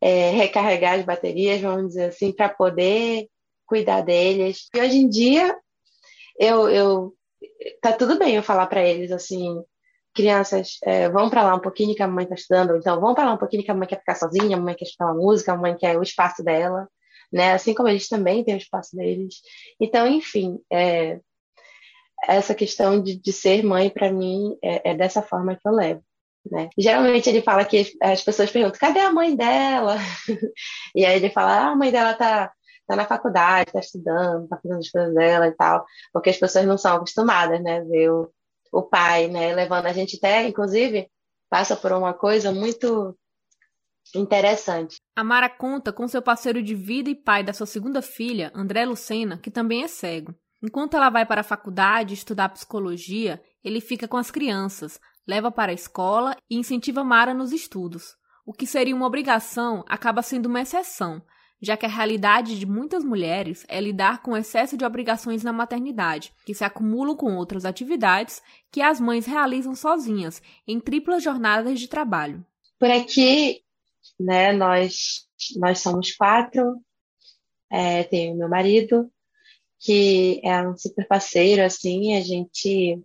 [0.00, 3.28] é, recarregar as baterias, vamos dizer assim, para poder
[3.66, 4.68] cuidar deles.
[4.74, 5.58] E hoje em dia,
[6.38, 7.14] eu, eu
[7.80, 9.62] tá tudo bem eu falar para eles assim,
[10.14, 13.24] crianças, é, vão para lá um pouquinho que a mamãe está estudando, então vão para
[13.24, 15.52] lá um pouquinho que a mamãe quer ficar sozinha, a mamãe quer escutar uma música,
[15.52, 16.88] a mamãe quer o espaço dela,
[17.32, 17.52] né?
[17.52, 19.34] Assim como eles também têm o espaço deles.
[19.80, 21.18] Então, enfim, é,
[22.28, 26.02] essa questão de, de ser mãe, para mim, é, é, dessa forma que eu levo.
[26.50, 26.68] Né?
[26.76, 29.96] Geralmente ele fala que as pessoas perguntam, cadê a mãe dela?
[30.94, 32.52] e aí ele fala, ah, a mãe dela tá,
[32.86, 36.66] tá na faculdade, tá estudando, tá fazendo as coisas dela e tal, porque as pessoas
[36.66, 38.10] não são acostumadas, né, ver
[38.74, 41.08] o pai, né, levando a gente até, inclusive,
[41.48, 43.16] passa por uma coisa muito
[44.16, 44.96] interessante.
[45.14, 48.84] A Mara conta com seu parceiro de vida e pai da sua segunda filha, André
[48.84, 50.34] Lucena, que também é cego.
[50.60, 55.70] Enquanto ela vai para a faculdade estudar psicologia, ele fica com as crianças, leva para
[55.70, 58.16] a escola e incentiva Mara nos estudos.
[58.44, 61.22] O que seria uma obrigação acaba sendo uma exceção,
[61.60, 66.32] já que a realidade de muitas mulheres é lidar com excesso de obrigações na maternidade,
[66.44, 71.88] que se acumulam com outras atividades que as mães realizam sozinhas, em triplas jornadas de
[71.88, 72.44] trabalho.
[72.78, 73.62] Por aqui,
[74.18, 75.26] né, nós,
[75.56, 76.80] nós somos quatro,
[77.70, 79.10] é, tenho meu marido,
[79.80, 83.00] que é um super parceiro, assim, a gente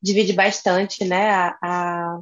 [0.00, 2.20] divide bastante, né, a, a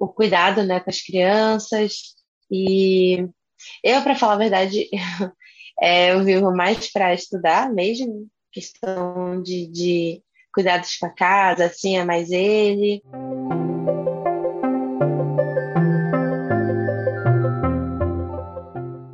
[0.00, 2.14] o cuidado, né, com as crianças
[2.50, 3.28] e
[3.82, 4.88] eu, para falar a verdade,
[5.80, 11.96] é, eu vivo mais para estudar mesmo, questão de, de cuidados com a casa, assim,
[11.96, 13.02] é mais ele.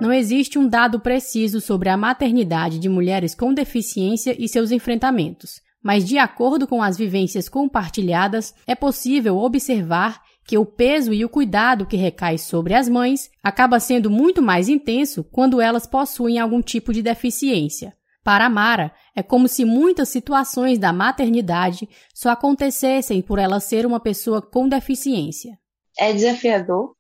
[0.01, 5.61] Não existe um dado preciso sobre a maternidade de mulheres com deficiência e seus enfrentamentos,
[5.83, 11.28] mas de acordo com as vivências compartilhadas, é possível observar que o peso e o
[11.28, 16.61] cuidado que recai sobre as mães acaba sendo muito mais intenso quando elas possuem algum
[16.61, 17.97] tipo de deficiência.
[18.22, 24.01] Para Mara, é como se muitas situações da maternidade só acontecessem por ela ser uma
[24.01, 25.59] pessoa com deficiência.
[25.99, 26.97] É desafiador,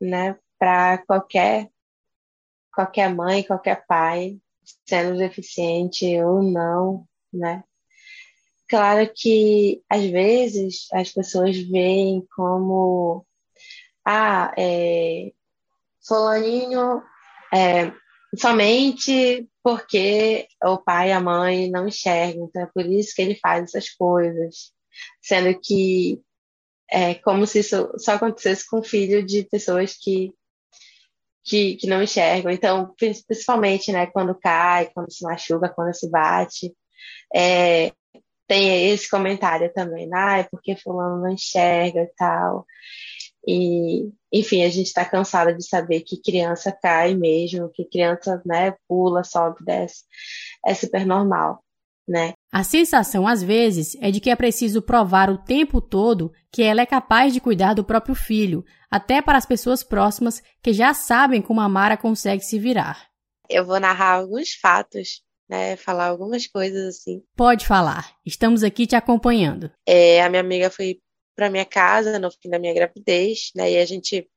[0.00, 1.70] né, para qualquer
[2.72, 4.38] qualquer mãe, qualquer pai,
[4.86, 7.64] sendo deficiente ou não, né?
[8.70, 13.26] Claro que às vezes as pessoas veem como
[14.06, 15.32] ah, é,
[16.06, 17.02] fulaninho
[17.52, 17.92] é,
[18.38, 23.34] somente porque o pai e a mãe não enxergam, então é por isso que ele
[23.34, 24.72] faz essas coisas,
[25.20, 26.22] sendo que
[26.88, 30.32] é como se isso só acontecesse com o filho de pessoas que
[31.44, 32.52] que, que não enxergam.
[32.52, 32.94] Então,
[33.26, 36.72] principalmente, né, quando cai, quando se machuca, quando se bate,
[37.34, 37.92] é,
[38.50, 40.16] tem esse comentário também, né?
[40.18, 42.66] ah, é porque fulano não enxerga e tal.
[43.46, 48.74] E, enfim, a gente está cansada de saber que criança cai mesmo, que criança, né,
[48.88, 50.02] pula, sobe, desce.
[50.66, 51.62] É super normal,
[52.08, 52.32] né?
[52.50, 56.80] A sensação, às vezes, é de que é preciso provar o tempo todo que ela
[56.80, 61.40] é capaz de cuidar do próprio filho, até para as pessoas próximas que já sabem
[61.40, 63.06] como a Mara consegue se virar.
[63.48, 67.24] Eu vou narrar alguns fatos né, falar algumas coisas assim.
[67.34, 69.68] Pode falar, estamos aqui te acompanhando.
[69.84, 71.00] É, a minha amiga foi
[71.34, 74.30] para minha casa no fim da minha gravidez, né, e a gente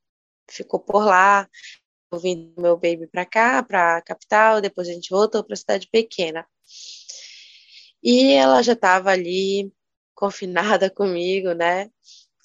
[0.50, 1.48] ficou por lá.
[2.12, 5.58] Eu vim meu baby para cá, para a capital, depois a gente voltou para a
[5.58, 6.48] cidade pequena.
[8.02, 9.72] E ela já estava ali
[10.16, 11.92] confinada comigo, né,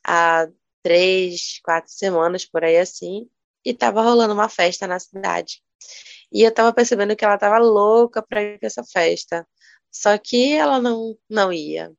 [0.05, 0.47] há
[0.83, 3.27] três, quatro semanas por aí assim,
[3.65, 5.63] e estava rolando uma festa na cidade.
[6.33, 9.47] E eu tava percebendo que ela tava louca para ir pra essa festa.
[9.91, 11.93] Só que ela não, não ia.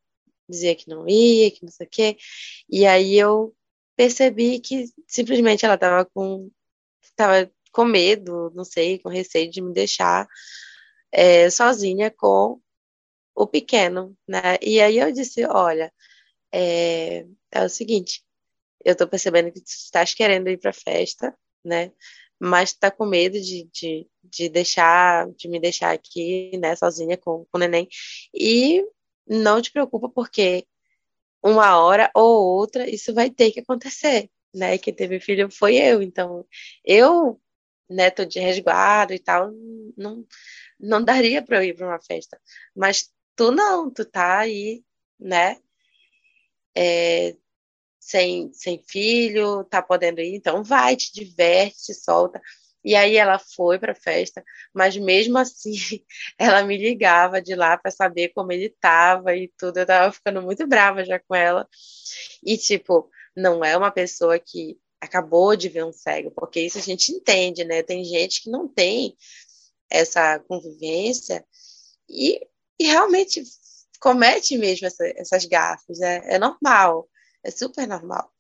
[0.50, 2.18] Dizia que não ia, que não sei o quê.
[2.70, 3.56] E aí eu
[3.96, 6.50] percebi que simplesmente ela tava com,
[7.16, 10.28] tava com medo, não sei, com receio de me deixar
[11.12, 12.60] é, sozinha com
[13.36, 14.58] o pequeno, né?
[14.62, 15.94] E aí eu disse, olha,
[16.54, 18.24] é, é o seguinte,
[18.86, 21.92] eu tô percebendo que tu estás querendo ir pra festa, né?
[22.40, 27.46] Mas tá com medo de, de, de deixar, de me deixar aqui, né, sozinha com,
[27.46, 27.88] com o neném.
[28.34, 28.84] E
[29.28, 30.66] não te preocupa, porque
[31.44, 34.78] uma hora ou outra isso vai ter que acontecer, né?
[34.78, 36.46] Quem teve filho foi eu, então
[36.86, 37.40] eu,
[37.90, 39.52] né, tô de resguardo e tal,
[39.98, 40.26] não,
[40.80, 42.40] não daria para eu ir para uma festa.
[42.76, 44.84] Mas tu não, tu tá aí,
[45.20, 45.58] né?
[46.76, 47.36] É,
[48.10, 52.42] sem, sem filho, tá podendo ir, então vai, te diverte, te solta.
[52.84, 54.44] E aí ela foi para a festa,
[54.74, 55.74] mas mesmo assim
[56.40, 59.78] ela me ligava de lá para saber como ele estava e tudo.
[59.78, 61.68] Eu tava ficando muito brava já com ela.
[62.44, 66.82] E tipo, não é uma pessoa que acabou de ver um cego, porque isso a
[66.82, 67.84] gente entende, né?
[67.84, 69.16] Tem gente que não tem
[69.90, 71.46] essa convivência
[72.10, 72.40] e,
[72.80, 73.44] e realmente
[74.00, 77.08] comete mesmo essa, essas gafes, é, é normal.
[77.44, 78.32] É super normal.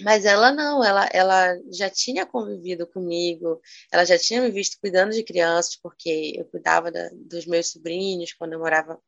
[0.00, 3.60] Mas ela não, ela, ela já tinha convivido comigo,
[3.90, 8.32] ela já tinha me visto cuidando de crianças, porque eu cuidava da, dos meus sobrinhos
[8.32, 9.00] quando eu morava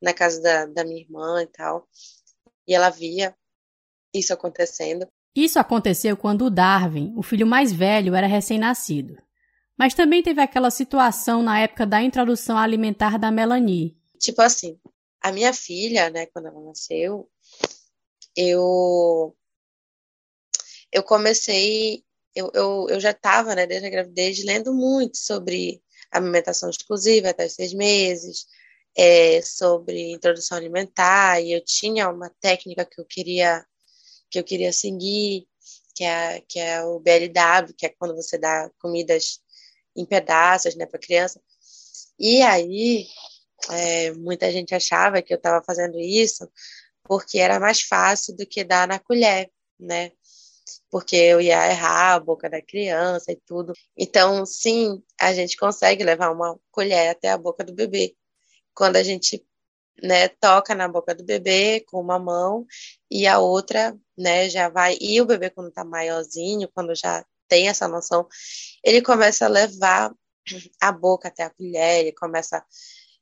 [0.00, 1.88] na casa da, da minha irmã e tal.
[2.68, 3.34] E ela via
[4.14, 5.08] isso acontecendo.
[5.34, 9.16] Isso aconteceu quando o Darwin, o filho mais velho, era recém-nascido.
[9.76, 13.96] Mas também teve aquela situação na época da introdução alimentar da Melanie.
[14.18, 14.78] Tipo assim,
[15.20, 17.28] a minha filha, né, quando ela nasceu,
[18.38, 19.36] eu
[20.92, 26.70] eu comecei, eu, eu, eu já estava, né, desde a gravidez, lendo muito sobre alimentação
[26.70, 28.46] exclusiva até seis meses,
[28.96, 33.64] é, sobre introdução alimentar, e eu tinha uma técnica que eu queria
[34.30, 35.46] que eu queria seguir,
[35.94, 39.40] que é, que é o BLW, que é quando você dá comidas
[39.96, 41.40] em pedaços, né, para criança.
[42.18, 43.06] E aí,
[43.70, 46.48] é, muita gente achava que eu estava fazendo isso
[47.08, 49.50] porque era mais fácil do que dar na colher,
[49.80, 50.12] né?
[50.90, 53.72] porque eu ia errar a boca da criança e tudo.
[53.96, 58.14] Então, sim, a gente consegue levar uma colher até a boca do bebê.
[58.74, 59.44] Quando a gente
[60.02, 62.66] né, toca na boca do bebê com uma mão
[63.10, 64.96] e a outra, né, já vai.
[65.00, 68.26] E o bebê, quando tá maiorzinho, quando já tem essa noção,
[68.84, 70.12] ele começa a levar
[70.80, 72.64] a boca até a colher, ele começa.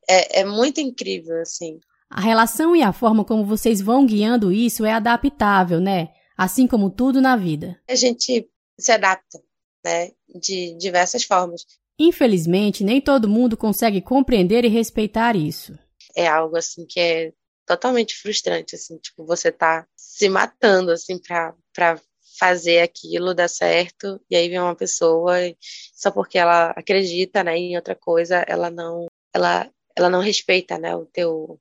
[0.09, 1.81] É, é muito incrível, assim.
[2.09, 6.11] A relação e a forma como vocês vão guiando isso é adaptável, né?
[6.37, 7.81] assim como tudo na vida.
[7.89, 8.49] A gente
[8.79, 9.41] se adapta,
[9.85, 11.65] né, de diversas formas.
[11.99, 15.79] Infelizmente, nem todo mundo consegue compreender e respeitar isso.
[16.15, 17.33] É algo assim que é
[17.67, 22.01] totalmente frustrante, assim, tipo, você tá se matando assim para para
[22.39, 25.37] fazer aquilo dar certo e aí vem uma pessoa
[25.95, 30.95] só porque ela acredita, né, em outra coisa, ela não ela ela não respeita, né,
[30.95, 31.59] o teu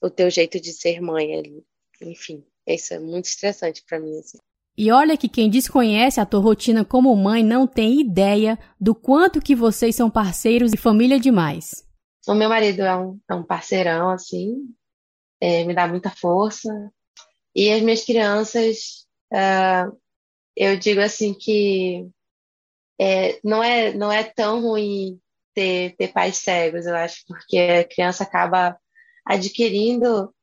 [0.00, 1.64] o teu jeito de ser mãe ali.
[2.00, 2.44] Enfim.
[2.66, 4.18] Isso é muito estressante para mim.
[4.18, 4.38] Assim.
[4.76, 9.40] E olha que quem desconhece a tua rotina como mãe não tem ideia do quanto
[9.40, 11.84] que vocês são parceiros e família demais.
[12.26, 14.56] O meu marido é um, é um parceirão, assim,
[15.40, 16.68] é, me dá muita força.
[17.54, 19.96] E as minhas crianças, uh,
[20.56, 22.08] eu digo assim que
[23.00, 25.18] é, não, é, não é tão ruim
[25.54, 28.78] ter, ter pais cegos, eu acho, porque a criança acaba
[29.26, 30.34] adquirindo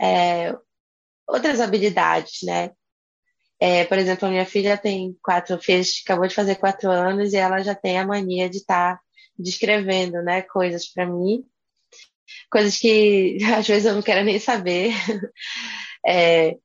[0.00, 0.54] é,
[1.28, 2.70] outras habilidades, né?
[3.60, 7.36] É, por exemplo, a minha filha tem quatro, fez, acabou de fazer quatro anos e
[7.36, 9.02] ela já tem a mania de estar tá
[9.38, 11.44] descrevendo, né, coisas para mim,
[12.50, 14.92] coisas que às vezes eu não quero nem saber.
[16.06, 16.56] É,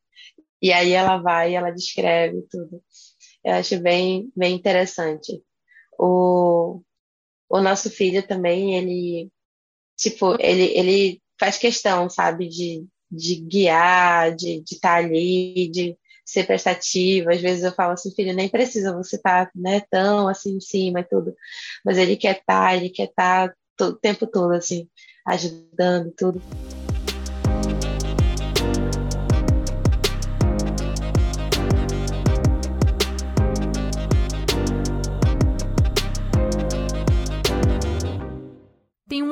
[0.62, 2.82] e aí ela vai ela descreve tudo.
[3.44, 5.44] Eu acho bem, bem interessante.
[6.00, 6.82] O,
[7.50, 9.32] o nosso filho também, ele,
[9.98, 16.46] tipo, ele, ele faz questão, sabe, de de guiar, de estar tá ali, de ser
[16.46, 17.32] prestativa.
[17.32, 20.60] Às vezes eu falo assim, filho, nem precisa você estar tá, né, tão assim em
[20.60, 21.34] cima e tudo.
[21.84, 24.88] Mas ele quer estar, tá, ele quer estar tá o tempo todo, assim,
[25.26, 26.42] ajudando tudo.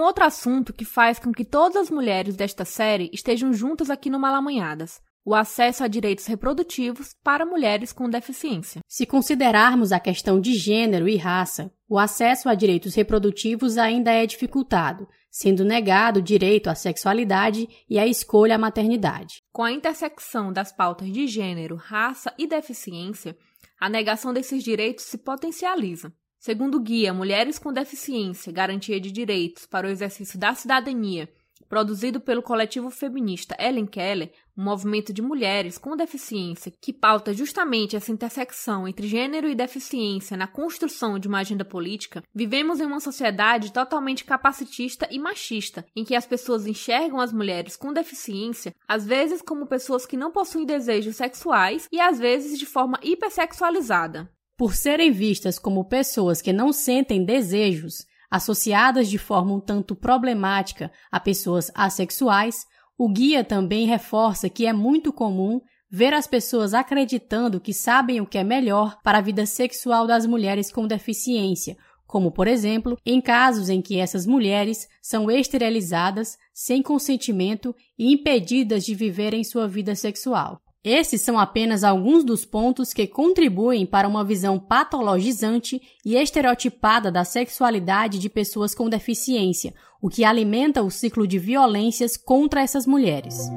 [0.04, 4.20] Outro assunto que faz com que todas as mulheres desta série estejam juntas aqui no
[4.20, 8.82] Malamanhadas: o acesso a direitos reprodutivos para mulheres com deficiência.
[8.88, 14.26] Se considerarmos a questão de gênero e raça, o acesso a direitos reprodutivos ainda é
[14.26, 19.42] dificultado, sendo negado o direito à sexualidade e à escolha à maternidade.
[19.52, 23.38] Com a intersecção das pautas de gênero, raça e deficiência,
[23.80, 26.14] a negação desses direitos se potencializa.
[26.46, 31.30] Segundo o guia Mulheres com Deficiência, Garantia de Direitos para o Exercício da Cidadania,
[31.70, 37.96] produzido pelo coletivo feminista Ellen Keller, um movimento de mulheres com deficiência que pauta justamente
[37.96, 43.00] essa intersecção entre gênero e deficiência na construção de uma agenda política, vivemos em uma
[43.00, 49.06] sociedade totalmente capacitista e machista, em que as pessoas enxergam as mulheres com deficiência às
[49.06, 54.30] vezes como pessoas que não possuem desejos sexuais e às vezes de forma hipersexualizada.
[54.58, 60.92] Por serem vistas como pessoas que não sentem desejos, associadas de forma um tanto problemática
[61.12, 62.66] a pessoas assexuais,
[62.98, 68.26] o guia também reforça que é muito comum ver as pessoas acreditando que sabem o
[68.26, 71.78] que é melhor para a vida sexual das mulheres com deficiência,
[72.08, 78.86] como, por exemplo, em casos em que essas mulheres são esterilizadas sem consentimento e impedidas
[78.86, 80.63] de viverem sua vida sexual.
[80.84, 87.24] Esses são apenas alguns dos pontos que contribuem para uma visão patologizante e estereotipada da
[87.24, 93.50] sexualidade de pessoas com deficiência, o que alimenta o ciclo de violências contra essas mulheres.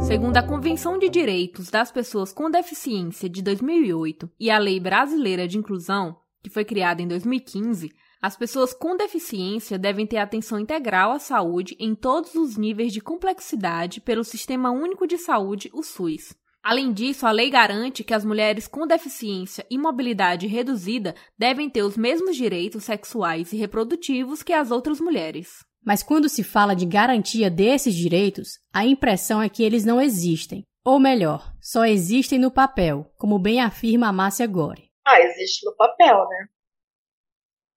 [0.00, 5.46] Segundo a Convenção de Direitos das Pessoas com Deficiência de 2008 e a Lei Brasileira
[5.46, 7.92] de Inclusão, que foi criada em 2015,
[8.22, 13.00] as pessoas com deficiência devem ter atenção integral à saúde em todos os níveis de
[13.00, 16.34] complexidade pelo Sistema Único de Saúde, o SUS.
[16.62, 21.82] Além disso, a lei garante que as mulheres com deficiência e mobilidade reduzida devem ter
[21.82, 25.64] os mesmos direitos sexuais e reprodutivos que as outras mulheres.
[25.82, 30.62] Mas quando se fala de garantia desses direitos, a impressão é que eles não existem.
[30.84, 34.90] Ou melhor, só existem no papel, como bem afirma a Márcia Gore.
[35.06, 36.48] Ah, existe no papel, né?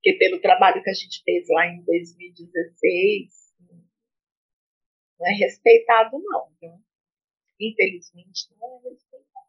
[0.03, 3.55] Porque pelo trabalho que a gente fez lá em 2016,
[5.17, 6.83] não é respeitado não, viu?
[7.57, 9.47] Infelizmente não é respeitado.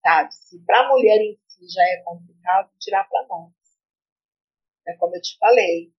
[0.00, 0.32] Sabe?
[0.32, 3.52] Se para a mulher em si já é complicado, tirar para nós.
[4.86, 5.92] É como eu te falei,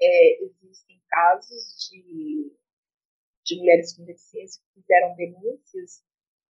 [0.00, 2.56] é, existem casos de,
[3.44, 6.02] de mulheres com deficiência que fizeram denúncias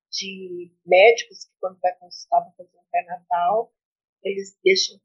[0.09, 3.75] de médicos que, quando vai consultar para fazer um pré-natal,
[4.23, 5.01] eles deixam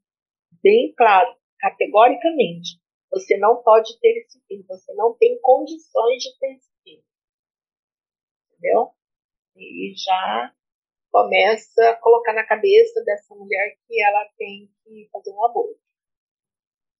[0.62, 2.80] bem claro, categoricamente,
[3.10, 7.04] você não pode ter esse filho, você não tem condições de ter esse filho.
[8.50, 8.90] Entendeu?
[9.56, 10.54] E já
[11.10, 15.80] começa a colocar na cabeça dessa mulher que ela tem que fazer um aborto.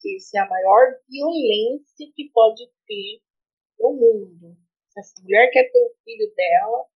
[0.01, 3.23] Que isso é a maior violência que pode ter
[3.79, 4.57] no mundo.
[4.89, 6.87] Se essa mulher quer ter o filho dela,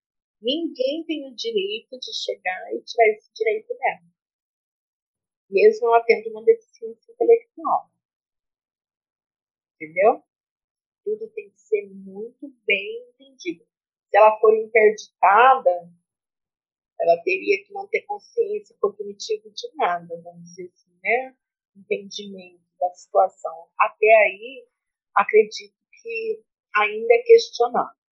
[0.41, 4.12] ninguém tem o direito de chegar e tirar esse direito dela
[5.53, 7.91] mesmo ela tendo uma deficiência intelectual.
[9.75, 10.23] Entendeu?
[11.03, 13.65] Tudo tem que ser muito bem entendido.
[14.09, 15.91] Se ela for interditada,
[16.99, 21.35] ela teria que não ter consciência cognitiva de nada, vamos dizer assim, né?
[21.75, 23.67] Entendimento da situação.
[23.77, 24.67] Até aí,
[25.15, 26.43] acredito que
[26.75, 28.03] ainda é questionável.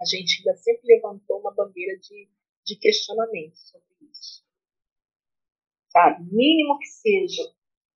[0.00, 2.28] A gente ainda sempre levantou uma bandeira de,
[2.64, 3.93] de questionamento sobre
[5.94, 6.24] sabe?
[6.32, 7.42] Mínimo que seja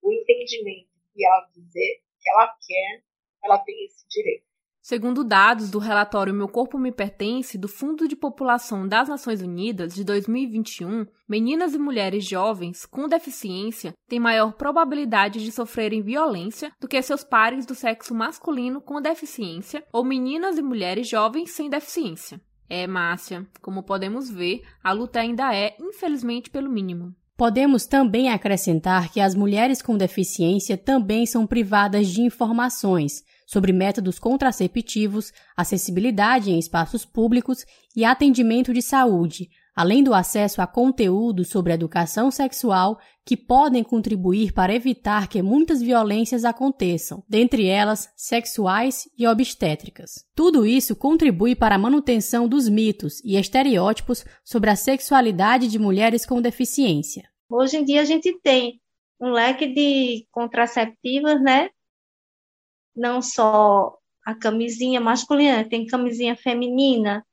[0.01, 3.03] o entendimento que ela dizer que ela quer,
[3.44, 4.46] ela tem esse direito.
[4.80, 9.94] Segundo dados do relatório Meu Corpo Me Pertence do Fundo de População das Nações Unidas
[9.94, 16.88] de 2021, meninas e mulheres jovens com deficiência têm maior probabilidade de sofrerem violência do
[16.88, 22.40] que seus pares do sexo masculino com deficiência ou meninas e mulheres jovens sem deficiência.
[22.66, 27.14] É, Márcia, como podemos ver, a luta ainda é, infelizmente, pelo mínimo.
[27.39, 34.18] Podemos também acrescentar que as mulheres com deficiência também são privadas de informações sobre métodos
[34.18, 37.64] contraceptivos, acessibilidade em espaços públicos
[37.95, 39.49] e atendimento de saúde,
[39.79, 45.81] além do acesso a conteúdo sobre educação sexual que podem contribuir para evitar que muitas
[45.81, 50.26] violências aconteçam, dentre elas sexuais e obstétricas.
[50.35, 56.26] Tudo isso contribui para a manutenção dos mitos e estereótipos sobre a sexualidade de mulheres
[56.26, 57.31] com deficiência.
[57.49, 58.81] Hoje em dia a gente tem
[59.20, 61.70] um leque de contraceptivas, né?
[62.97, 67.24] Não só a camisinha masculina, tem camisinha feminina,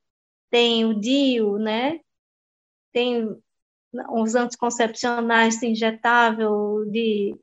[0.51, 2.01] tem o DIU, né?
[2.95, 3.27] Tem
[4.09, 7.37] os anticoncepcionais injetável, de,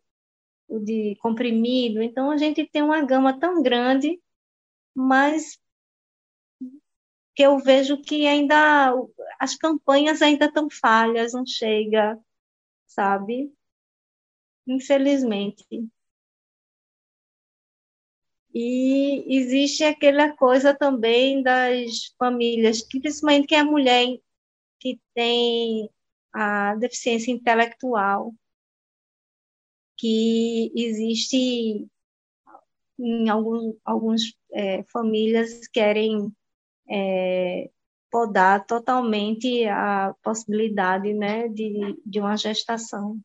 [0.83, 2.03] de comprimido.
[2.03, 4.19] Então, a gente tem uma gama tão grande,
[4.95, 5.61] mas
[7.35, 8.95] que eu vejo que ainda
[9.39, 12.19] as campanhas ainda estão falhas, não chega,
[12.87, 13.53] sabe?
[14.67, 15.67] Infelizmente.
[18.55, 24.19] E existe aquela coisa também das famílias, principalmente que a mulher
[24.83, 25.89] que tem
[26.35, 28.35] a deficiência intelectual,
[29.97, 31.87] que existe
[32.99, 36.33] em algum, algumas é, famílias querem
[36.91, 37.71] é,
[38.11, 43.21] podar totalmente a possibilidade né, de, de uma gestação.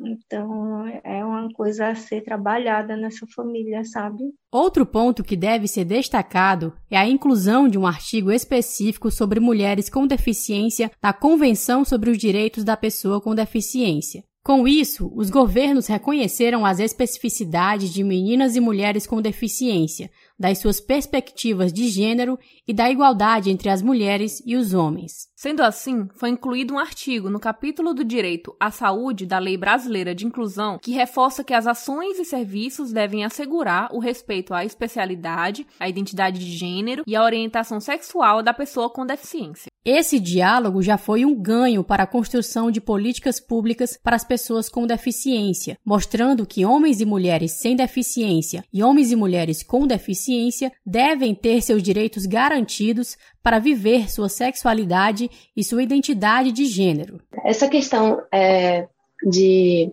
[0.00, 4.24] Então, é uma coisa a ser trabalhada nessa família, sabe?
[4.50, 9.90] Outro ponto que deve ser destacado é a inclusão de um artigo específico sobre mulheres
[9.90, 14.22] com deficiência na Convenção sobre os Direitos da Pessoa com Deficiência.
[14.48, 20.80] Com isso, os governos reconheceram as especificidades de meninas e mulheres com deficiência, das suas
[20.80, 25.28] perspectivas de gênero e da igualdade entre as mulheres e os homens.
[25.34, 30.14] Sendo assim, foi incluído um artigo no capítulo do Direito à Saúde da Lei Brasileira
[30.14, 35.66] de Inclusão que reforça que as ações e serviços devem assegurar o respeito à especialidade,
[35.80, 39.68] à identidade de gênero e à orientação sexual da pessoa com deficiência.
[39.84, 44.68] Esse diálogo já foi um ganho para a construção de políticas públicas para as pessoas
[44.68, 50.27] com deficiência, mostrando que homens e mulheres sem deficiência e homens e mulheres com deficiência
[50.28, 57.20] deficiência devem ter seus direitos garantidos para viver sua sexualidade e sua identidade de gênero.
[57.44, 58.86] Essa questão é,
[59.22, 59.90] de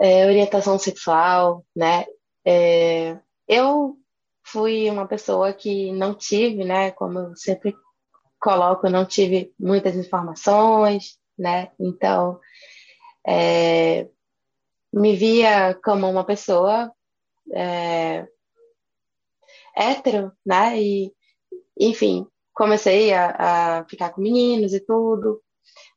[0.00, 2.04] é, orientação sexual, né?
[2.44, 3.96] É, eu
[4.42, 6.90] fui uma pessoa que não tive, né?
[6.92, 7.74] Como eu sempre
[8.40, 11.70] coloco, não tive muitas informações, né?
[11.78, 12.38] Então,
[13.26, 14.08] é,
[14.92, 16.92] me via como uma pessoa
[17.52, 18.26] é,
[19.76, 20.80] hétero, né?
[20.80, 21.12] E,
[21.78, 25.40] enfim, comecei a, a ficar com meninos e tudo,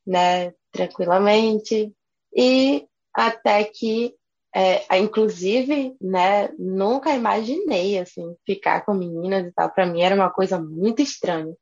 [0.06, 0.52] né?
[0.72, 1.92] Tranquilamente.
[2.34, 4.14] E até que,
[4.54, 6.48] é, inclusive, né?
[6.58, 9.70] Nunca imaginei, assim, ficar com meninas e tal.
[9.70, 11.54] Para mim era uma coisa muito estranha.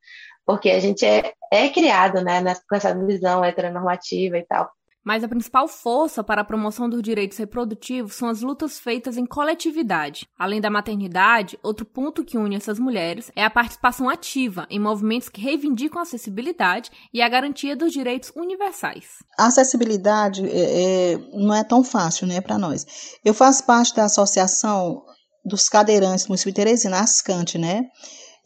[0.45, 2.43] Porque a gente é, é criado, né?
[2.69, 4.71] Com essa visão heteronormativa e tal.
[5.07, 9.25] Mas a principal força para a promoção dos direitos reprodutivos são as lutas feitas em
[9.25, 10.29] coletividade.
[10.37, 15.29] Além da maternidade, outro ponto que une essas mulheres é a participação ativa em movimentos
[15.29, 19.23] que reivindicam a acessibilidade e a garantia dos direitos universais.
[19.39, 22.85] A acessibilidade é, é, não é tão fácil né, para nós.
[23.25, 25.05] Eu faço parte da Associação
[25.45, 27.85] dos Cadeirantes do município de Teresina, Ascante, né?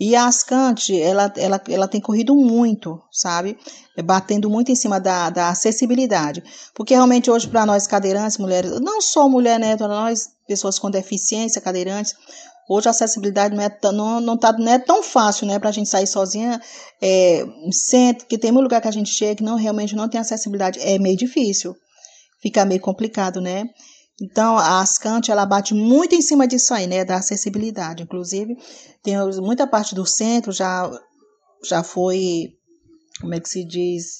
[0.00, 3.58] E a Ascante, ela, ela, ela tem corrido muito, sabe?
[4.02, 6.42] Batendo muito em cima da, da acessibilidade.
[6.74, 9.76] Porque realmente hoje, para nós cadeirantes, mulheres, não só mulher, né?
[9.76, 12.14] Para nós, pessoas com deficiência, cadeirantes,
[12.66, 15.58] hoje a acessibilidade não é, não, não, tá, não é tão fácil, né?
[15.58, 16.58] Para a gente sair sozinha,
[17.02, 20.18] é, centro, que tem muito lugar que a gente chega que não, realmente não tem
[20.18, 20.80] acessibilidade.
[20.80, 21.76] É meio difícil.
[22.40, 23.64] Fica meio complicado, né?
[24.20, 28.02] Então, a Ascante, ela bate muito em cima disso aí, né, da acessibilidade.
[28.02, 28.56] Inclusive,
[29.02, 30.90] tem muita parte do centro já,
[31.64, 32.52] já foi,
[33.20, 34.18] como é que se diz,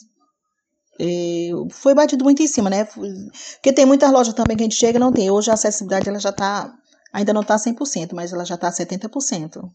[0.98, 4.76] é, foi batido muito em cima, né, porque tem muitas lojas também que a gente
[4.76, 5.30] chega e não tem.
[5.30, 6.72] Hoje a acessibilidade, ela já está,
[7.12, 9.70] ainda não está 100%, mas ela já está 70%.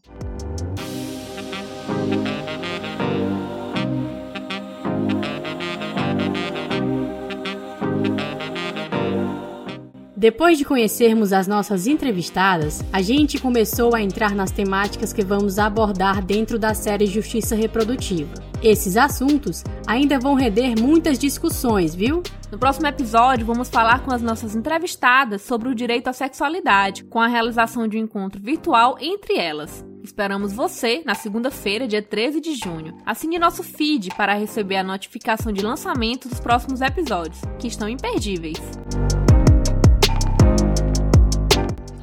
[10.16, 15.58] Depois de conhecermos as nossas entrevistadas, a gente começou a entrar nas temáticas que vamos
[15.58, 18.32] abordar dentro da série Justiça Reprodutiva.
[18.62, 22.22] Esses assuntos ainda vão render muitas discussões, viu?
[22.50, 27.20] No próximo episódio, vamos falar com as nossas entrevistadas sobre o direito à sexualidade, com
[27.20, 29.84] a realização de um encontro virtual entre elas.
[30.02, 32.96] Esperamos você na segunda-feira, dia 13 de junho.
[33.04, 38.56] Assine nosso feed para receber a notificação de lançamento dos próximos episódios, que estão imperdíveis.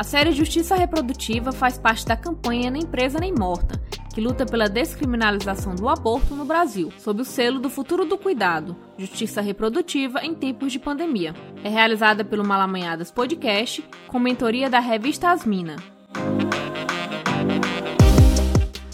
[0.03, 3.81] A série Justiça Reprodutiva faz parte da campanha Nem Presa Nem Morta,
[4.13, 8.75] que luta pela descriminalização do aborto no Brasil, sob o selo do Futuro do Cuidado,
[8.97, 11.33] Justiça Reprodutiva em Tempos de Pandemia.
[11.63, 15.77] É realizada pelo Malamanhadas Podcast, com mentoria da revista Asmina.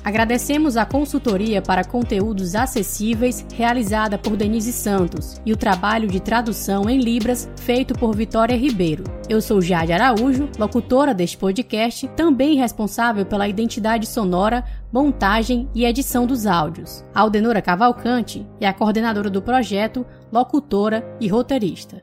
[0.10, 6.89] Agradecemos a consultoria para conteúdos acessíveis realizada por Denise Santos e o trabalho de tradução
[6.89, 9.03] em Libras feito por Vitória Ribeiro.
[9.30, 16.26] Eu sou Jade Araújo, locutora deste podcast, também responsável pela identidade sonora, montagem e edição
[16.26, 17.05] dos áudios.
[17.14, 22.01] Aldenora Cavalcante é a coordenadora do projeto, locutora e roteirista.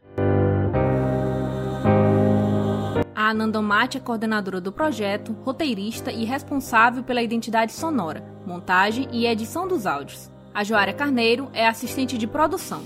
[3.16, 9.66] A Anandomate é coordenadora do projeto, roteirista e responsável pela identidade sonora, montagem e edição
[9.66, 10.30] dos áudios.
[10.52, 12.82] A Joária Carneiro é assistente de produção.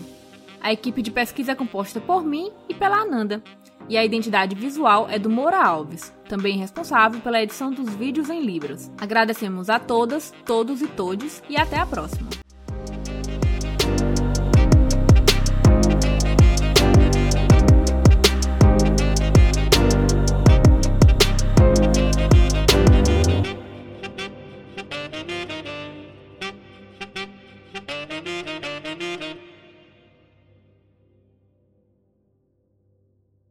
[0.60, 3.42] A equipe de pesquisa é composta por mim e pela Ananda.
[3.88, 8.40] E a identidade visual é do Moura Alves, também responsável pela edição dos vídeos em
[8.40, 8.88] Libras.
[9.00, 12.49] Agradecemos a todas, todos e todes e até a próxima!